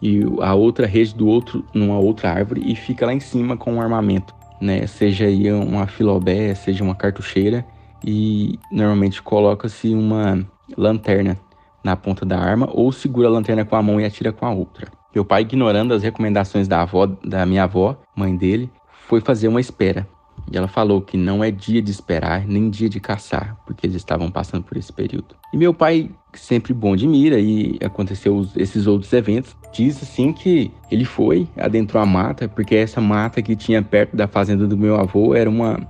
e 0.00 0.22
a 0.40 0.54
outra 0.54 0.86
rede 0.86 1.12
do 1.14 1.26
outro 1.26 1.64
numa 1.74 1.98
outra 1.98 2.30
árvore 2.30 2.62
e 2.64 2.76
fica 2.76 3.04
lá 3.04 3.12
em 3.12 3.20
cima 3.20 3.56
com 3.56 3.74
um 3.74 3.80
armamento, 3.80 4.32
né, 4.60 4.86
seja 4.86 5.24
aí 5.24 5.50
uma 5.52 5.88
filobé, 5.88 6.54
seja 6.54 6.84
uma 6.84 6.94
cartucheira 6.94 7.66
e 8.04 8.58
normalmente 8.70 9.22
coloca-se 9.22 9.94
uma 9.94 10.46
lanterna 10.76 11.38
na 11.82 11.96
ponta 11.96 12.24
da 12.24 12.38
arma 12.38 12.68
ou 12.72 12.92
segura 12.92 13.28
a 13.28 13.30
lanterna 13.30 13.64
com 13.64 13.76
a 13.76 13.82
mão 13.82 14.00
e 14.00 14.04
atira 14.04 14.32
com 14.32 14.46
a 14.46 14.50
outra. 14.50 14.88
Meu 15.14 15.24
pai, 15.24 15.42
ignorando 15.42 15.94
as 15.94 16.02
recomendações 16.02 16.68
da 16.68 16.82
avó, 16.82 17.06
da 17.06 17.46
minha 17.46 17.64
avó, 17.64 17.96
mãe 18.14 18.36
dele, 18.36 18.70
foi 19.06 19.20
fazer 19.20 19.48
uma 19.48 19.60
espera. 19.60 20.06
E 20.50 20.56
ela 20.56 20.68
falou 20.68 21.02
que 21.02 21.16
não 21.16 21.42
é 21.42 21.50
dia 21.50 21.82
de 21.82 21.90
esperar, 21.90 22.46
nem 22.46 22.70
dia 22.70 22.88
de 22.88 23.00
caçar, 23.00 23.56
porque 23.66 23.86
eles 23.86 23.96
estavam 23.96 24.30
passando 24.30 24.62
por 24.62 24.76
esse 24.76 24.92
período. 24.92 25.34
E 25.52 25.56
meu 25.56 25.74
pai, 25.74 26.10
sempre 26.32 26.72
bom 26.72 26.94
de 26.94 27.06
mira, 27.06 27.38
e 27.38 27.78
aconteceu 27.82 28.46
esses 28.56 28.86
outros 28.86 29.12
eventos, 29.12 29.56
diz 29.72 30.02
assim 30.02 30.32
que 30.32 30.70
ele 30.90 31.04
foi, 31.04 31.48
adentrou 31.56 32.02
a 32.02 32.06
mata, 32.06 32.48
porque 32.48 32.74
essa 32.76 33.00
mata 33.00 33.42
que 33.42 33.56
tinha 33.56 33.82
perto 33.82 34.16
da 34.16 34.26
fazenda 34.26 34.66
do 34.66 34.76
meu 34.76 34.96
avô 34.96 35.34
era 35.34 35.50
uma, 35.50 35.80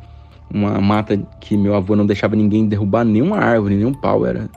uma 0.53 0.81
mata 0.81 1.17
que 1.41 1.57
meu 1.57 1.75
avô 1.75 1.95
não 1.95 2.07
deixava 2.07 2.35
ninguém 2.35 2.67
derrubar 2.67 3.05
nenhuma 3.05 3.39
árvore, 3.39 3.77
nenhum 3.77 3.93
pau, 3.93 4.27
era 4.27 4.49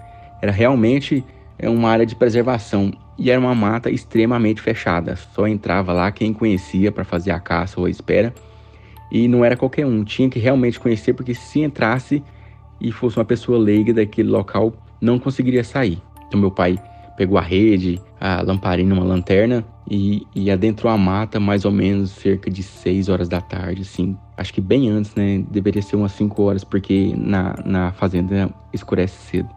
era 0.41 0.51
realmente 0.51 1.23
é, 1.57 1.69
uma 1.69 1.89
área 1.89 2.05
de 2.05 2.15
preservação 2.15 2.91
e 3.17 3.29
era 3.29 3.39
uma 3.39 3.53
mata 3.53 3.91
extremamente 3.91 4.59
fechada. 4.59 5.15
Só 5.15 5.47
entrava 5.47 5.93
lá 5.93 6.11
quem 6.11 6.33
conhecia 6.33 6.91
para 6.91 7.03
fazer 7.03 7.31
a 7.31 7.39
caça 7.39 7.79
ou 7.79 7.85
a 7.85 7.89
espera. 7.89 8.33
E 9.11 9.27
não 9.27 9.45
era 9.45 9.55
qualquer 9.55 9.85
um, 9.85 10.03
tinha 10.03 10.29
que 10.29 10.39
realmente 10.39 10.79
conhecer, 10.79 11.13
porque 11.13 11.35
se 11.35 11.61
entrasse 11.61 12.23
e 12.79 12.91
fosse 12.91 13.17
uma 13.17 13.25
pessoa 13.25 13.59
leiga 13.59 13.93
daquele 13.93 14.29
local, 14.29 14.73
não 14.99 15.19
conseguiria 15.19 15.63
sair. 15.63 16.01
Então 16.27 16.39
meu 16.39 16.49
pai 16.49 16.81
pegou 17.15 17.37
a 17.37 17.41
rede, 17.41 18.01
a 18.19 18.41
lamparina, 18.41 18.95
uma 18.95 19.03
lanterna 19.03 19.63
e, 19.87 20.25
e 20.33 20.49
adentrou 20.49 20.91
a 20.91 20.97
mata 20.97 21.39
mais 21.39 21.65
ou 21.65 21.71
menos 21.71 22.11
cerca 22.11 22.49
de 22.49 22.63
6 22.63 23.09
horas 23.09 23.29
da 23.29 23.41
tarde, 23.41 23.81
assim. 23.81 24.17
Acho 24.41 24.55
que 24.55 24.59
bem 24.59 24.89
antes, 24.89 25.13
né? 25.13 25.45
Deveria 25.51 25.83
ser 25.83 25.95
umas 25.95 26.13
5 26.13 26.41
horas, 26.41 26.63
porque 26.63 27.13
na, 27.15 27.55
na 27.63 27.91
fazenda 27.91 28.49
escurece 28.73 29.15
cedo. 29.29 29.49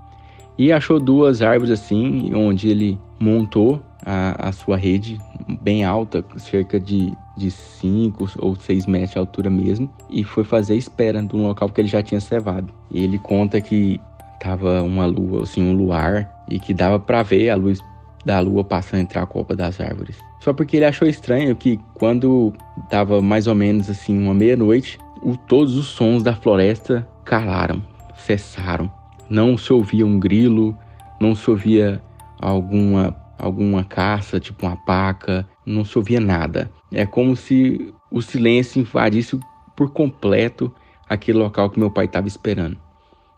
E 0.58 0.70
achou 0.70 1.00
duas 1.00 1.40
árvores 1.40 1.70
assim, 1.70 2.34
onde 2.34 2.68
ele 2.68 2.98
montou 3.18 3.82
a, 4.04 4.48
a 4.48 4.52
sua 4.52 4.76
rede 4.76 5.18
bem 5.62 5.86
alta, 5.86 6.22
cerca 6.36 6.78
de 6.78 7.10
5 7.50 8.32
ou 8.38 8.54
6 8.56 8.84
metros 8.84 9.12
de 9.12 9.18
altura 9.18 9.48
mesmo, 9.48 9.90
e 10.10 10.22
foi 10.22 10.44
fazer 10.44 10.76
espera 10.76 11.22
de 11.22 11.34
um 11.34 11.46
local 11.46 11.70
que 11.70 11.80
ele 11.80 11.88
já 11.88 12.02
tinha 12.02 12.20
cevado. 12.20 12.70
E 12.90 13.02
ele 13.02 13.18
conta 13.18 13.62
que 13.62 13.98
tava 14.38 14.82
uma 14.82 15.06
lua, 15.06 15.44
assim, 15.44 15.62
um 15.62 15.72
luar, 15.74 16.30
e 16.46 16.60
que 16.60 16.74
dava 16.74 17.00
para 17.00 17.22
ver 17.22 17.48
a 17.48 17.56
luz 17.56 17.80
da 18.24 18.40
lua 18.40 18.64
passando 18.64 19.00
entre 19.00 19.18
a 19.18 19.26
copa 19.26 19.54
das 19.54 19.80
árvores. 19.80 20.16
Só 20.40 20.52
porque 20.52 20.76
ele 20.76 20.86
achou 20.86 21.08
estranho 21.08 21.56
que 21.56 21.78
quando 21.94 22.52
tava 22.90 23.20
mais 23.20 23.46
ou 23.46 23.54
menos 23.54 23.88
assim 23.90 24.18
uma 24.18 24.34
meia-noite, 24.34 24.98
todos 25.46 25.76
os 25.76 25.86
sons 25.86 26.22
da 26.22 26.34
floresta 26.34 27.06
calaram, 27.24 27.82
cessaram 28.16 28.90
não 29.28 29.56
se 29.56 29.72
ouvia 29.72 30.06
um 30.06 30.18
grilo, 30.18 30.76
não 31.20 31.34
se 31.34 31.50
ouvia 31.50 32.02
alguma 32.40 33.16
alguma 33.36 33.82
caça, 33.82 34.38
tipo 34.38 34.64
uma 34.64 34.76
paca, 34.76 35.46
não 35.66 35.84
se 35.84 35.98
ouvia 35.98 36.20
nada. 36.20 36.70
É 36.92 37.04
como 37.04 37.34
se 37.34 37.92
o 38.10 38.22
silêncio 38.22 38.80
invadisse 38.80 39.38
por 39.76 39.90
completo 39.92 40.72
aquele 41.08 41.38
local 41.38 41.68
que 41.68 41.78
meu 41.78 41.90
pai 41.90 42.04
estava 42.04 42.28
esperando. 42.28 42.78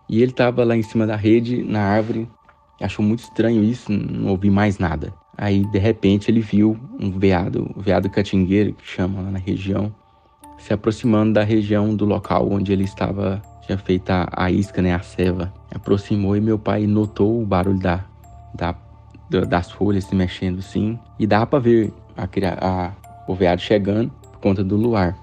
E 0.08 0.22
ele 0.22 0.30
estava 0.30 0.62
lá 0.64 0.76
em 0.76 0.82
cima 0.82 1.06
da 1.06 1.16
rede, 1.16 1.64
na 1.64 1.80
árvore, 1.80 2.28
achou 2.84 3.04
muito 3.04 3.20
estranho 3.20 3.62
isso, 3.62 3.90
não 3.90 4.30
ouvi 4.30 4.50
mais 4.50 4.78
nada. 4.78 5.12
Aí, 5.36 5.64
de 5.70 5.78
repente, 5.78 6.30
ele 6.30 6.40
viu 6.40 6.78
um 6.98 7.10
veado, 7.10 7.70
um 7.76 7.80
veado 7.80 8.08
catingueiro, 8.08 8.72
que 8.72 8.86
chama 8.86 9.20
lá 9.20 9.30
na 9.30 9.38
região, 9.38 9.94
se 10.58 10.72
aproximando 10.72 11.34
da 11.34 11.42
região 11.42 11.94
do 11.94 12.04
local 12.04 12.50
onde 12.50 12.72
ele 12.72 12.84
estava 12.84 13.42
tinha 13.66 13.76
feito 13.76 14.10
a, 14.10 14.50
isca, 14.50 14.80
né, 14.80 14.94
a 14.94 15.00
ceva. 15.00 15.52
Aproximou 15.74 16.36
e 16.36 16.40
meu 16.40 16.58
pai 16.58 16.86
notou 16.86 17.42
o 17.42 17.44
barulho 17.44 17.80
da, 17.80 18.04
da, 18.54 18.74
das 19.44 19.70
folhas 19.72 20.04
se 20.04 20.14
mexendo 20.14 20.60
assim. 20.60 20.98
E 21.18 21.26
dava 21.26 21.46
para 21.46 21.58
ver 21.58 21.92
a, 22.16 22.24
a, 22.60 22.92
o 23.26 23.34
veado 23.34 23.60
chegando 23.60 24.10
por 24.32 24.38
conta 24.38 24.62
do 24.62 24.76
luar. 24.76 25.16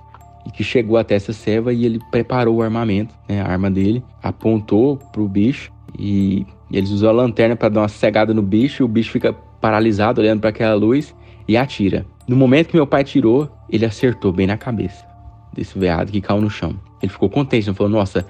E 0.46 0.52
que 0.52 0.64
chegou 0.64 0.98
até 0.98 1.16
essa 1.16 1.32
ceva 1.32 1.72
e 1.72 1.86
ele 1.86 2.00
preparou 2.12 2.58
o 2.58 2.62
armamento, 2.62 3.16
né, 3.30 3.42
a 3.42 3.48
arma 3.48 3.72
dele, 3.72 4.04
apontou 4.22 4.98
pro 4.98 5.28
bicho 5.28 5.72
e, 5.98 6.46
eles 6.72 6.90
usam 6.90 7.10
a 7.10 7.14
lanterna 7.14 7.56
para 7.56 7.70
dar 7.70 7.82
uma 7.82 7.88
cegada 7.88 8.34
no 8.34 8.42
bicho. 8.42 8.82
E 8.82 8.86
o 8.86 8.88
bicho 8.88 9.12
fica 9.12 9.32
paralisado 9.62 10.20
olhando 10.20 10.42
para 10.42 10.50
aquela 10.50 10.74
luz 10.74 11.16
e 11.48 11.56
atira. 11.56 12.06
No 12.28 12.36
momento 12.36 12.70
que 12.70 12.76
meu 12.76 12.88
pai 12.88 13.04
tirou, 13.04 13.50
ele 13.70 13.86
acertou 13.86 14.32
bem 14.32 14.48
na 14.48 14.58
cabeça 14.58 15.06
desse 15.54 15.78
veado 15.78 16.12
que 16.12 16.20
caiu 16.20 16.42
no 16.42 16.50
chão. 16.50 16.76
Ele 17.02 17.12
ficou 17.12 17.30
contente, 17.30 17.72
falou: 17.74 17.92
Nossa, 17.92 18.26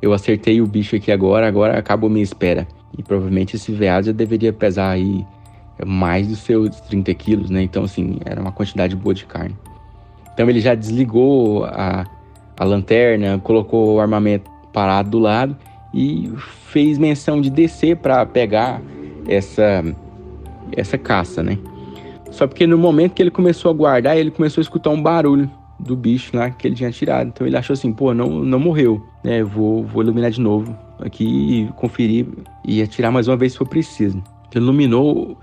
eu 0.00 0.12
acertei 0.12 0.60
o 0.60 0.66
bicho 0.66 0.94
aqui 0.94 1.10
agora, 1.10 1.48
agora 1.48 1.76
acabou 1.76 2.08
minha 2.08 2.22
espera. 2.22 2.68
E 2.96 3.02
provavelmente 3.02 3.56
esse 3.56 3.72
veado 3.72 4.06
já 4.06 4.12
deveria 4.12 4.52
pesar 4.52 4.90
aí 4.90 5.26
mais 5.84 6.28
dos 6.28 6.38
seus 6.38 6.80
30 6.82 7.14
quilos, 7.14 7.50
né? 7.50 7.62
Então, 7.62 7.84
assim, 7.84 8.18
era 8.24 8.40
uma 8.40 8.52
quantidade 8.52 8.94
boa 8.96 9.14
de 9.14 9.24
carne. 9.26 9.56
Então, 10.32 10.48
ele 10.48 10.60
já 10.60 10.74
desligou 10.74 11.64
a, 11.64 12.04
a 12.56 12.64
lanterna, 12.64 13.38
colocou 13.38 13.96
o 13.96 14.00
armamento 14.00 14.50
parado 14.72 15.10
do 15.10 15.18
lado 15.18 15.56
e 15.92 16.30
fez 16.66 16.98
menção 16.98 17.40
de 17.40 17.50
descer 17.50 17.96
para 17.96 18.24
pegar 18.26 18.80
essa, 19.26 19.84
essa 20.76 20.98
caça, 20.98 21.42
né? 21.42 21.58
Só 22.30 22.46
porque 22.46 22.66
no 22.66 22.76
momento 22.76 23.14
que 23.14 23.22
ele 23.22 23.30
começou 23.30 23.70
a 23.70 23.74
guardar, 23.74 24.16
ele 24.16 24.30
começou 24.30 24.60
a 24.60 24.62
escutar 24.62 24.90
um 24.90 25.02
barulho 25.02 25.50
do 25.78 25.96
bicho 25.96 26.36
lá 26.36 26.50
que 26.50 26.66
ele 26.66 26.74
tinha 26.74 26.90
tirado. 26.90 27.28
Então 27.28 27.46
ele 27.46 27.56
achou 27.56 27.74
assim, 27.74 27.92
pô, 27.92 28.12
não, 28.12 28.28
não 28.28 28.58
morreu, 28.58 29.02
né? 29.24 29.42
vou, 29.42 29.84
vou 29.84 30.02
iluminar 30.02 30.30
de 30.30 30.40
novo 30.40 30.76
aqui 31.00 31.24
e 31.24 31.72
conferir 31.74 32.26
e 32.64 32.82
atirar 32.82 33.12
mais 33.12 33.28
uma 33.28 33.36
vez 33.36 33.52
se 33.52 33.58
for 33.58 33.66
preciso. 33.66 34.22
Ele 34.54 34.64
iluminou 34.64 35.38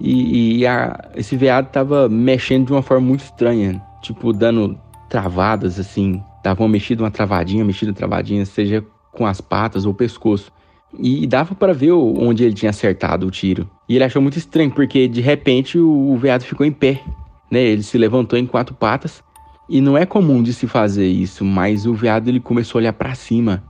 e, 0.00 0.58
e 0.58 0.66
a, 0.66 1.10
esse 1.14 1.36
veado 1.36 1.68
tava 1.70 2.08
mexendo 2.08 2.66
de 2.66 2.72
uma 2.72 2.82
forma 2.82 3.06
muito 3.06 3.24
estranha, 3.24 3.80
tipo 4.02 4.32
dando 4.32 4.78
travadas 5.08 5.78
assim, 5.78 6.22
dava 6.42 6.62
uma 6.62 6.68
mexida, 6.68 7.02
uma 7.02 7.10
travadinha, 7.10 7.64
mexida, 7.64 7.92
travadinha, 7.92 8.44
seja 8.44 8.84
com 9.16 9.26
as 9.26 9.40
patas 9.40 9.86
ou 9.86 9.94
pescoço. 9.94 10.52
E 10.98 11.26
dava 11.26 11.54
para 11.54 11.72
ver 11.72 11.92
onde 11.92 12.44
ele 12.44 12.54
tinha 12.54 12.70
acertado 12.70 13.26
o 13.26 13.30
tiro. 13.30 13.68
E 13.88 13.96
ele 13.96 14.04
achou 14.04 14.22
muito 14.22 14.38
estranho, 14.38 14.70
porque 14.70 15.08
de 15.08 15.20
repente 15.20 15.78
o 15.78 16.16
veado 16.16 16.44
ficou 16.44 16.64
em 16.64 16.72
pé. 16.72 17.02
Né? 17.50 17.60
Ele 17.60 17.82
se 17.82 17.98
levantou 17.98 18.38
em 18.38 18.46
quatro 18.46 18.74
patas. 18.74 19.22
E 19.68 19.80
não 19.80 19.98
é 19.98 20.06
comum 20.06 20.42
de 20.42 20.52
se 20.52 20.66
fazer 20.66 21.08
isso, 21.08 21.44
mas 21.44 21.86
o 21.86 21.94
veado 21.94 22.30
ele 22.30 22.38
começou 22.38 22.78
a 22.78 22.80
olhar 22.82 22.92
para 22.92 23.14
cima. 23.14 23.64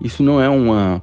Isso 0.00 0.22
não 0.22 0.40
é 0.40 0.48
uma 0.50 1.00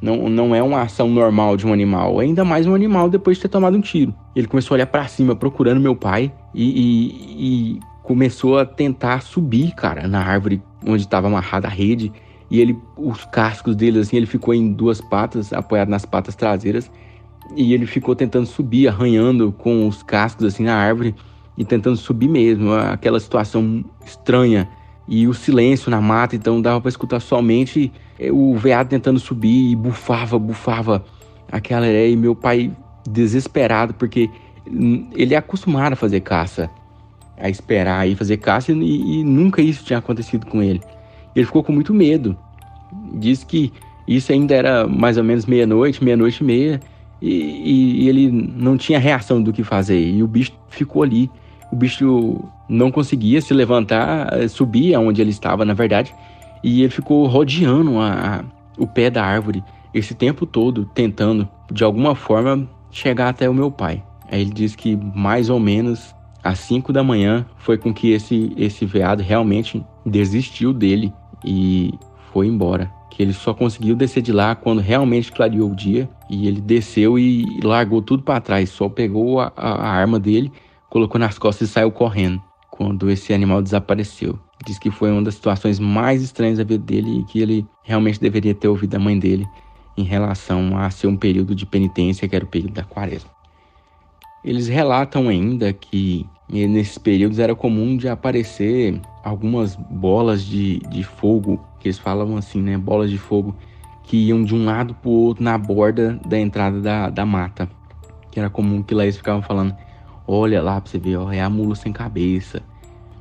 não, 0.00 0.28
não 0.28 0.54
é 0.54 0.62
uma 0.62 0.82
ação 0.82 1.08
normal 1.08 1.56
de 1.56 1.66
um 1.66 1.72
animal, 1.72 2.18
ainda 2.18 2.44
mais 2.44 2.66
um 2.66 2.74
animal 2.74 3.08
depois 3.08 3.36
de 3.36 3.42
ter 3.42 3.48
tomado 3.48 3.76
um 3.76 3.80
tiro. 3.80 4.12
Ele 4.34 4.48
começou 4.48 4.74
a 4.74 4.76
olhar 4.76 4.86
para 4.86 5.06
cima 5.06 5.36
procurando 5.36 5.80
meu 5.80 5.94
pai 5.94 6.32
e, 6.52 6.64
e, 6.64 7.76
e 7.76 7.80
começou 8.02 8.58
a 8.58 8.66
tentar 8.66 9.22
subir, 9.22 9.72
cara, 9.74 10.08
na 10.08 10.20
árvore 10.20 10.60
onde 10.84 11.04
estava 11.04 11.28
amarrada 11.28 11.68
a 11.68 11.70
rede 11.70 12.12
e 12.52 12.60
ele, 12.60 12.78
os 12.98 13.24
cascos 13.24 13.74
dele, 13.74 14.00
assim, 14.00 14.14
ele 14.14 14.26
ficou 14.26 14.52
em 14.52 14.74
duas 14.74 15.00
patas, 15.00 15.54
apoiado 15.54 15.88
nas 15.88 16.04
patas 16.04 16.34
traseiras, 16.34 16.90
e 17.56 17.72
ele 17.72 17.86
ficou 17.86 18.14
tentando 18.14 18.44
subir, 18.44 18.88
arranhando 18.88 19.52
com 19.52 19.88
os 19.88 20.02
cascos, 20.02 20.44
assim, 20.44 20.64
na 20.64 20.74
árvore, 20.74 21.14
e 21.56 21.64
tentando 21.64 21.96
subir 21.96 22.28
mesmo, 22.28 22.70
aquela 22.74 23.18
situação 23.18 23.82
estranha, 24.04 24.68
e 25.08 25.26
o 25.26 25.32
silêncio 25.32 25.90
na 25.90 26.02
mata, 26.02 26.36
então 26.36 26.60
dava 26.60 26.78
para 26.78 26.90
escutar 26.90 27.20
somente 27.20 27.90
eh, 28.20 28.30
o 28.30 28.54
veado 28.54 28.90
tentando 28.90 29.18
subir, 29.18 29.70
e 29.70 29.74
bufava, 29.74 30.38
bufava. 30.38 31.02
Aquela 31.50 31.86
areia, 31.86 32.12
e 32.12 32.16
meu 32.16 32.36
pai 32.36 32.70
desesperado, 33.08 33.94
porque 33.94 34.28
ele 35.14 35.32
é 35.32 35.38
acostumado 35.38 35.94
a 35.94 35.96
fazer 35.96 36.20
caça, 36.20 36.68
a 37.38 37.48
esperar 37.48 38.06
e 38.06 38.14
fazer 38.14 38.36
caça, 38.36 38.72
e, 38.72 39.20
e 39.20 39.24
nunca 39.24 39.62
isso 39.62 39.86
tinha 39.86 39.98
acontecido 39.98 40.44
com 40.44 40.62
ele. 40.62 40.82
Ele 41.34 41.46
ficou 41.46 41.62
com 41.62 41.72
muito 41.72 41.94
medo. 41.94 42.36
Diz 43.14 43.44
que 43.44 43.72
isso 44.06 44.32
ainda 44.32 44.54
era 44.54 44.86
mais 44.86 45.16
ou 45.16 45.24
menos 45.24 45.46
meia-noite, 45.46 46.02
meia-noite 46.02 46.42
e 46.42 46.44
meia, 46.44 46.80
e, 47.20 48.02
e, 48.02 48.08
ele 48.08 48.30
não 48.30 48.76
tinha 48.76 48.98
reação 48.98 49.40
do 49.40 49.52
que 49.52 49.62
fazer. 49.62 50.00
E 50.00 50.22
o 50.22 50.26
bicho 50.26 50.52
ficou 50.68 51.02
ali. 51.02 51.30
O 51.70 51.76
bicho 51.76 52.40
não 52.68 52.90
conseguia 52.90 53.40
se 53.40 53.54
levantar, 53.54 54.28
eh, 54.32 54.48
subir 54.48 54.94
aonde 54.94 55.20
ele 55.20 55.30
estava, 55.30 55.64
na 55.64 55.72
verdade, 55.72 56.12
e 56.62 56.82
ele 56.82 56.90
ficou 56.90 57.26
rodeando 57.26 57.98
a, 57.98 58.10
a, 58.10 58.44
o 58.76 58.86
pé 58.86 59.08
da 59.08 59.24
árvore 59.24 59.62
esse 59.94 60.14
tempo 60.14 60.46
todo, 60.46 60.84
tentando 60.94 61.48
de 61.70 61.84
alguma 61.84 62.14
forma 62.14 62.68
chegar 62.90 63.28
até 63.28 63.48
o 63.48 63.54
meu 63.54 63.70
pai. 63.70 64.02
Aí 64.30 64.40
ele 64.40 64.50
diz 64.50 64.74
que 64.74 64.96
mais 64.96 65.48
ou 65.48 65.60
menos 65.60 66.14
às 66.42 66.58
5 66.60 66.92
da 66.92 67.04
manhã 67.04 67.46
foi 67.58 67.78
com 67.78 67.92
que 67.92 68.10
esse, 68.10 68.52
esse 68.56 68.84
veado 68.84 69.22
realmente 69.22 69.84
desistiu 70.04 70.72
dele 70.72 71.12
e 71.44 71.94
foi 72.32 72.46
embora. 72.46 72.92
Que 73.10 73.22
ele 73.22 73.32
só 73.32 73.52
conseguiu 73.52 73.94
descer 73.94 74.22
de 74.22 74.32
lá 74.32 74.54
quando 74.54 74.80
realmente 74.80 75.30
clareou 75.30 75.70
o 75.70 75.76
dia 75.76 76.08
e 76.30 76.48
ele 76.48 76.60
desceu 76.60 77.18
e 77.18 77.60
largou 77.62 78.00
tudo 78.00 78.22
para 78.22 78.40
trás. 78.40 78.70
Só 78.70 78.88
pegou 78.88 79.38
a, 79.38 79.52
a, 79.54 79.88
arma 79.88 80.18
dele, 80.18 80.50
colocou 80.88 81.18
nas 81.20 81.38
costas 81.38 81.68
e 81.68 81.72
saiu 81.72 81.90
correndo 81.90 82.42
quando 82.70 83.10
esse 83.10 83.34
animal 83.34 83.60
desapareceu. 83.60 84.38
Diz 84.64 84.78
que 84.78 84.90
foi 84.90 85.10
uma 85.10 85.22
das 85.22 85.34
situações 85.34 85.78
mais 85.78 86.22
estranhas 86.22 86.56
da 86.56 86.64
vida 86.64 86.82
dele 86.82 87.20
e 87.20 87.24
que 87.24 87.40
ele 87.40 87.66
realmente 87.82 88.18
deveria 88.18 88.54
ter 88.54 88.68
ouvido 88.68 88.94
a 88.94 88.98
mãe 88.98 89.18
dele 89.18 89.46
em 89.96 90.04
relação 90.04 90.76
a 90.78 90.90
ser 90.90 91.06
um 91.06 91.16
período 91.16 91.54
de 91.54 91.66
penitência, 91.66 92.26
que 92.26 92.34
era 92.34 92.44
o 92.44 92.48
período 92.48 92.72
da 92.72 92.84
quaresma. 92.84 93.30
Eles 94.42 94.68
relatam 94.68 95.28
ainda 95.28 95.72
que 95.72 96.26
nesses 96.48 96.98
períodos 96.98 97.38
era 97.38 97.54
comum 97.54 97.96
de 97.96 98.08
aparecer 98.08 99.00
algumas 99.24 99.76
bolas 99.76 100.44
de, 100.44 100.80
de 100.90 101.02
fogo, 101.02 101.64
que 101.80 101.88
eles 101.88 101.98
falavam 101.98 102.36
assim, 102.36 102.60
né? 102.60 102.76
Bolas 102.76 103.10
de 103.10 103.18
fogo 103.18 103.54
que 104.04 104.16
iam 104.16 104.42
de 104.42 104.54
um 104.54 104.64
lado 104.64 104.94
para 104.94 105.08
o 105.08 105.12
outro 105.12 105.42
na 105.42 105.56
borda 105.56 106.18
da 106.26 106.38
entrada 106.38 106.80
da, 106.80 107.08
da 107.08 107.24
mata. 107.24 107.68
Que 108.30 108.40
era 108.40 108.50
comum 108.50 108.82
que 108.82 108.94
lá 108.94 109.04
eles 109.04 109.16
ficavam 109.16 109.42
falando: 109.42 109.74
olha 110.26 110.62
lá 110.62 110.80
para 110.80 110.90
você 110.90 110.98
ver, 110.98 111.16
ó, 111.16 111.32
é 111.32 111.40
a 111.40 111.48
mula 111.48 111.74
sem 111.74 111.92
cabeça. 111.92 112.62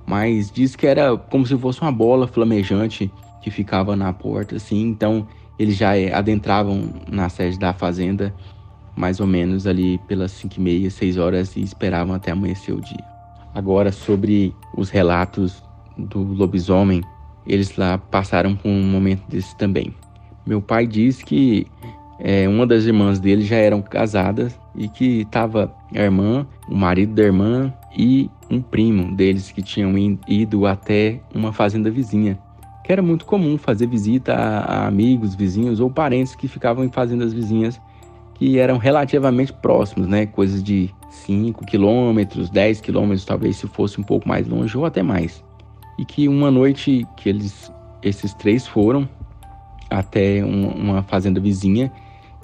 Mas 0.05 0.51
diz 0.51 0.75
que 0.75 0.87
era 0.87 1.15
como 1.15 1.45
se 1.45 1.57
fosse 1.57 1.81
uma 1.81 1.91
bola 1.91 2.27
flamejante 2.27 3.11
que 3.41 3.49
ficava 3.49 3.95
na 3.95 4.11
porta, 4.11 4.55
assim. 4.55 4.81
Então 4.81 5.27
eles 5.57 5.77
já 5.77 5.97
eh, 5.97 6.13
adentravam 6.13 6.89
na 7.09 7.29
sede 7.29 7.57
da 7.57 7.71
fazenda 7.71 8.33
mais 8.95 9.19
ou 9.19 9.27
menos 9.27 9.65
ali 9.65 9.97
pelas 9.99 10.31
5 10.31 10.55
e 10.57 10.59
meia, 10.59 10.89
6 10.89 11.17
horas 11.17 11.55
e 11.55 11.61
esperavam 11.61 12.13
até 12.13 12.31
amanhecer 12.31 12.73
o 12.73 12.81
dia. 12.81 13.10
Agora 13.53 13.91
sobre 13.91 14.55
os 14.75 14.89
relatos 14.89 15.63
do 15.97 16.21
lobisomem, 16.21 17.01
eles 17.45 17.75
lá 17.75 17.97
passaram 17.97 18.55
por 18.55 18.69
um 18.69 18.83
momento 18.83 19.23
desse 19.27 19.55
também. 19.57 19.93
Meu 20.45 20.61
pai 20.61 20.87
diz 20.87 21.21
que 21.21 21.67
é, 22.19 22.47
uma 22.47 22.65
das 22.65 22.85
irmãs 22.85 23.19
dele 23.19 23.43
já 23.43 23.57
eram 23.57 23.81
casadas 23.81 24.57
e 24.75 24.87
que 24.87 25.21
estava 25.21 25.73
a 25.93 25.99
irmã, 25.99 26.45
o 26.69 26.75
marido 26.75 27.13
da 27.13 27.23
irmã 27.23 27.73
e 27.97 28.29
um 28.49 28.61
primo 28.61 29.15
deles 29.15 29.51
que 29.51 29.61
tinham 29.61 29.93
ido 30.27 30.65
até 30.65 31.19
uma 31.33 31.51
fazenda 31.51 31.89
vizinha, 31.89 32.39
que 32.83 32.91
era 32.91 33.01
muito 33.01 33.25
comum 33.25 33.57
fazer 33.57 33.87
visita 33.87 34.33
a, 34.33 34.59
a 34.59 34.87
amigos, 34.87 35.35
vizinhos 35.35 35.79
ou 35.79 35.89
parentes 35.89 36.35
que 36.35 36.47
ficavam 36.47 36.83
em 36.83 36.89
fazendas 36.89 37.33
vizinhas 37.33 37.81
que 38.35 38.57
eram 38.57 38.77
relativamente 38.77 39.53
próximos, 39.53 40.07
né? 40.07 40.25
Coisas 40.25 40.63
de 40.63 40.89
5 41.11 41.65
quilômetros, 41.65 42.49
10 42.49 42.81
quilômetros, 42.81 43.25
talvez 43.25 43.57
se 43.57 43.67
fosse 43.67 43.99
um 43.99 44.03
pouco 44.03 44.27
mais 44.27 44.47
longe 44.47 44.75
ou 44.77 44.85
até 44.85 45.03
mais 45.03 45.43
e 46.01 46.05
que 46.05 46.27
uma 46.27 46.49
noite 46.49 47.05
que 47.15 47.29
eles, 47.29 47.71
esses 48.01 48.33
três 48.33 48.65
foram 48.65 49.07
até 49.87 50.43
um, 50.43 50.69
uma 50.69 51.03
fazenda 51.03 51.39
vizinha 51.39 51.91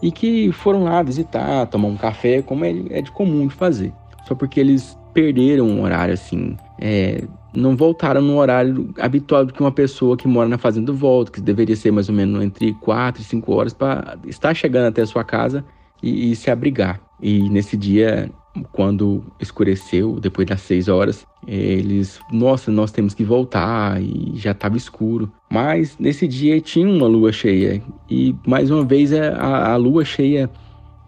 e 0.02 0.12
que 0.12 0.52
foram 0.52 0.84
lá 0.84 1.02
visitar, 1.02 1.66
tomar 1.66 1.88
um 1.88 1.98
café, 1.98 2.44
como 2.44 2.64
é, 2.64 2.72
é 2.92 3.02
de 3.02 3.12
comum 3.12 3.48
de 3.48 3.56
fazer. 3.56 3.92
Só 4.28 4.36
porque 4.36 4.60
eles 4.60 4.96
perderam 5.12 5.66
um 5.66 5.82
horário 5.82 6.14
assim, 6.14 6.56
é, 6.80 7.24
não 7.52 7.76
voltaram 7.76 8.22
no 8.22 8.38
horário 8.38 8.94
habitual 9.00 9.44
do 9.44 9.52
que 9.52 9.62
uma 9.62 9.72
pessoa 9.72 10.16
que 10.16 10.28
mora 10.28 10.48
na 10.48 10.60
fazenda 10.60 10.94
volta, 10.94 11.32
que 11.32 11.42
deveria 11.42 11.76
ser 11.76 11.90
mais 11.90 12.10
ou 12.10 12.14
menos 12.14 12.44
entre 12.44 12.74
4 12.76 13.24
e 13.24 13.26
5 13.26 13.52
horas 13.52 13.74
para 13.74 14.20
estar 14.28 14.54
chegando 14.54 14.86
até 14.86 15.02
a 15.02 15.08
sua 15.08 15.24
casa 15.24 15.66
e, 16.04 16.32
e 16.32 16.36
se 16.36 16.52
abrigar. 16.52 17.00
E 17.20 17.50
nesse 17.50 17.76
dia 17.76 18.30
quando 18.72 19.24
escureceu, 19.40 20.20
depois 20.20 20.48
das 20.48 20.62
seis 20.62 20.88
horas, 20.88 21.26
eles, 21.48 22.20
nossa, 22.32 22.72
nós 22.72 22.92
temos 22.92 23.14
que 23.14 23.24
voltar 23.24 24.02
e 24.02 24.34
já 24.36 24.52
estava 24.52 24.78
escuro. 24.78 25.32
Mas 25.50 25.98
nesse 26.00 26.28
dia 26.28 26.60
tinha 26.60 26.90
uma 26.90 27.08
lua 27.08 27.32
cheia 27.32 27.82
e 28.10 28.36
mais 28.46 28.70
uma 28.70 28.84
vez 28.84 29.12
é, 29.12 29.30
a, 29.30 29.74
a 29.74 29.76
lua 29.76 30.04
cheia 30.04 30.50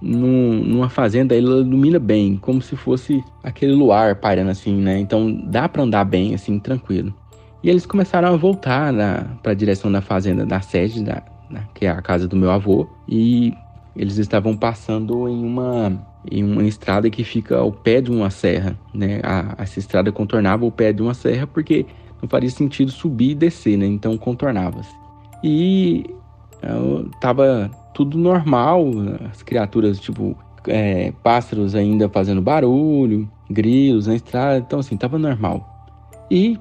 num, 0.02 0.64
numa 0.64 0.90
fazenda 0.90 1.36
ela 1.36 1.60
ilumina 1.60 2.00
bem, 2.00 2.38
como 2.38 2.62
se 2.62 2.76
fosse 2.76 3.24
aquele 3.44 3.74
luar 3.74 4.16
pairando 4.16 4.52
assim, 4.52 4.76
né? 4.76 4.98
Então 5.00 5.32
dá 5.46 5.68
para 5.68 5.84
andar 5.84 6.06
bem, 6.06 6.34
assim, 6.34 6.60
tranquilo. 6.60 7.14
E 7.62 7.70
eles 7.70 7.86
começaram 7.86 8.34
a 8.34 8.38
voltar 8.38 8.94
para 9.44 9.52
a 9.52 9.56
direção 9.56 9.92
da 9.92 10.02
fazenda, 10.02 10.46
da 10.46 10.62
sede, 10.62 11.04
da, 11.04 11.22
que 11.74 11.86
é 11.86 11.90
a 11.90 12.02
casa 12.02 12.28
do 12.28 12.36
meu 12.36 12.52
avô, 12.52 12.88
e 13.08 13.54
eles 13.96 14.18
estavam 14.18 14.56
passando 14.56 15.28
em 15.28 15.44
uma 15.44 16.09
em 16.32 16.44
uma 16.44 16.64
estrada 16.64 17.10
que 17.10 17.24
fica 17.24 17.58
ao 17.58 17.72
pé 17.72 18.02
de 18.02 18.12
uma 18.12 18.30
serra, 18.30 18.78
né? 18.94 19.20
A, 19.24 19.56
essa 19.64 19.80
estrada 19.80 20.12
contornava 20.12 20.66
o 20.66 20.72
pé 20.72 20.94
de 20.94 21.02
uma 21.02 21.14
serra 21.14 21.48
porque 21.48 21.86
não 22.22 22.30
faria 22.30 22.50
sentido 22.50 22.92
subir 22.92 23.32
e 23.32 23.36
descer, 23.36 23.78
né? 23.78 23.86
Então 23.86 24.18
contornava-se. 24.18 24.94
E 25.44 26.06
tava 27.22 27.72
tudo 27.94 28.18
normal, 28.18 28.86
as 29.32 29.42
criaturas 29.42 30.00
tipo 30.00 30.38
é, 30.68 31.14
pássaros 31.24 31.74
ainda 31.76 32.10
fazendo 32.10 32.42
barulho, 32.42 33.30
grilos 33.50 34.08
na 34.08 34.16
estrada, 34.16 34.60
então 34.60 34.80
assim 34.80 34.98
tava 34.98 35.18
normal. 35.18 35.88
E 36.30 36.60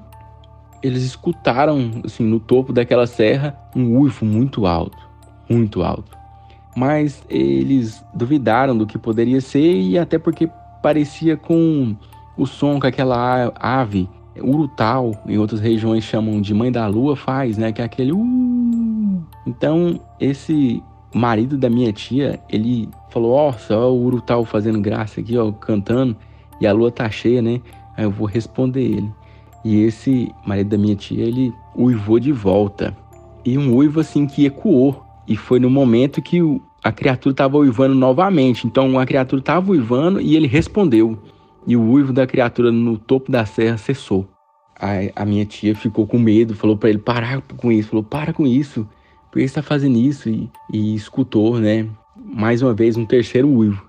eles 0.81 1.03
escutaram 1.03 1.91
assim 2.05 2.23
no 2.23 2.39
topo 2.39 2.71
daquela 2.71 3.05
serra 3.05 3.55
um 3.75 3.97
uivo 3.97 4.25
muito 4.25 4.65
alto, 4.65 4.97
muito 5.49 5.83
alto 5.83 6.18
mas 6.79 7.21
eles 7.29 8.01
duvidaram 8.13 8.77
do 8.77 8.87
que 8.87 8.97
poderia 8.97 9.41
ser 9.41 9.81
e 9.81 9.97
até 9.97 10.17
porque 10.17 10.49
parecia 10.81 11.35
com 11.35 11.93
o 12.37 12.45
som 12.45 12.79
que 12.79 12.87
aquela 12.87 13.51
ave 13.59 14.07
urutau, 14.41 15.21
em 15.27 15.37
outras 15.37 15.59
regiões 15.59 16.05
chamam 16.05 16.39
de 16.39 16.53
mãe 16.53 16.71
da 16.71 16.87
lua, 16.87 17.17
faz, 17.17 17.57
né? 17.57 17.73
Que 17.73 17.81
é 17.81 17.83
aquele 17.83 18.13
uh! 18.13 19.21
Então, 19.45 19.99
esse 20.21 20.81
marido 21.13 21.57
da 21.57 21.69
minha 21.69 21.91
tia, 21.91 22.39
ele 22.49 22.87
falou: 23.09 23.33
ó, 23.33 23.53
o 23.89 24.05
urutau 24.05 24.45
fazendo 24.45 24.79
graça 24.79 25.19
aqui, 25.19 25.37
ó, 25.37 25.51
cantando, 25.51 26.15
e 26.61 26.65
a 26.65 26.71
lua 26.71 26.89
tá 26.89 27.09
cheia, 27.09 27.41
né? 27.41 27.59
Aí 27.97 28.05
eu 28.05 28.11
vou 28.11 28.25
responder 28.25 28.83
ele. 28.83 29.11
E 29.65 29.81
esse 29.81 30.33
marido 30.45 30.69
da 30.69 30.77
minha 30.77 30.95
tia, 30.95 31.25
ele 31.25 31.53
uivou 31.75 32.21
de 32.21 32.31
volta. 32.31 32.95
E 33.43 33.57
um 33.57 33.75
uivo 33.75 33.99
assim 33.99 34.25
que 34.25 34.45
ecoou. 34.45 35.03
E 35.27 35.35
foi 35.35 35.59
no 35.59 35.69
momento 35.69 36.21
que 36.21 36.41
o, 36.41 36.61
a 36.83 36.91
criatura 36.91 37.33
estava 37.33 37.57
uivando 37.57 37.95
novamente. 37.95 38.65
Então 38.65 38.99
a 38.99 39.05
criatura 39.05 39.41
estava 39.41 39.71
uivando 39.71 40.21
e 40.21 40.35
ele 40.35 40.47
respondeu. 40.47 41.17
E 41.67 41.75
o 41.75 41.81
uivo 41.81 42.13
da 42.13 42.25
criatura 42.25 42.71
no 42.71 42.97
topo 42.97 43.31
da 43.31 43.45
serra 43.45 43.77
cessou. 43.77 44.27
A, 44.79 45.23
a 45.23 45.25
minha 45.25 45.45
tia 45.45 45.75
ficou 45.75 46.07
com 46.07 46.17
medo, 46.17 46.55
falou 46.55 46.77
para 46.77 46.89
ele 46.89 46.99
parar 46.99 47.41
com 47.41 47.71
isso, 47.71 47.89
falou 47.89 48.03
para 48.03 48.31
com 48.31 48.47
isso, 48.47 48.87
por 49.31 49.39
que 49.39 49.45
está 49.45 49.61
fazendo 49.61 49.97
isso? 49.97 50.29
E, 50.29 50.49
e 50.71 50.95
escutou, 50.95 51.59
né? 51.59 51.87
Mais 52.15 52.61
uma 52.61 52.73
vez, 52.73 52.97
um 52.97 53.05
terceiro 53.05 53.47
uivo. 53.47 53.87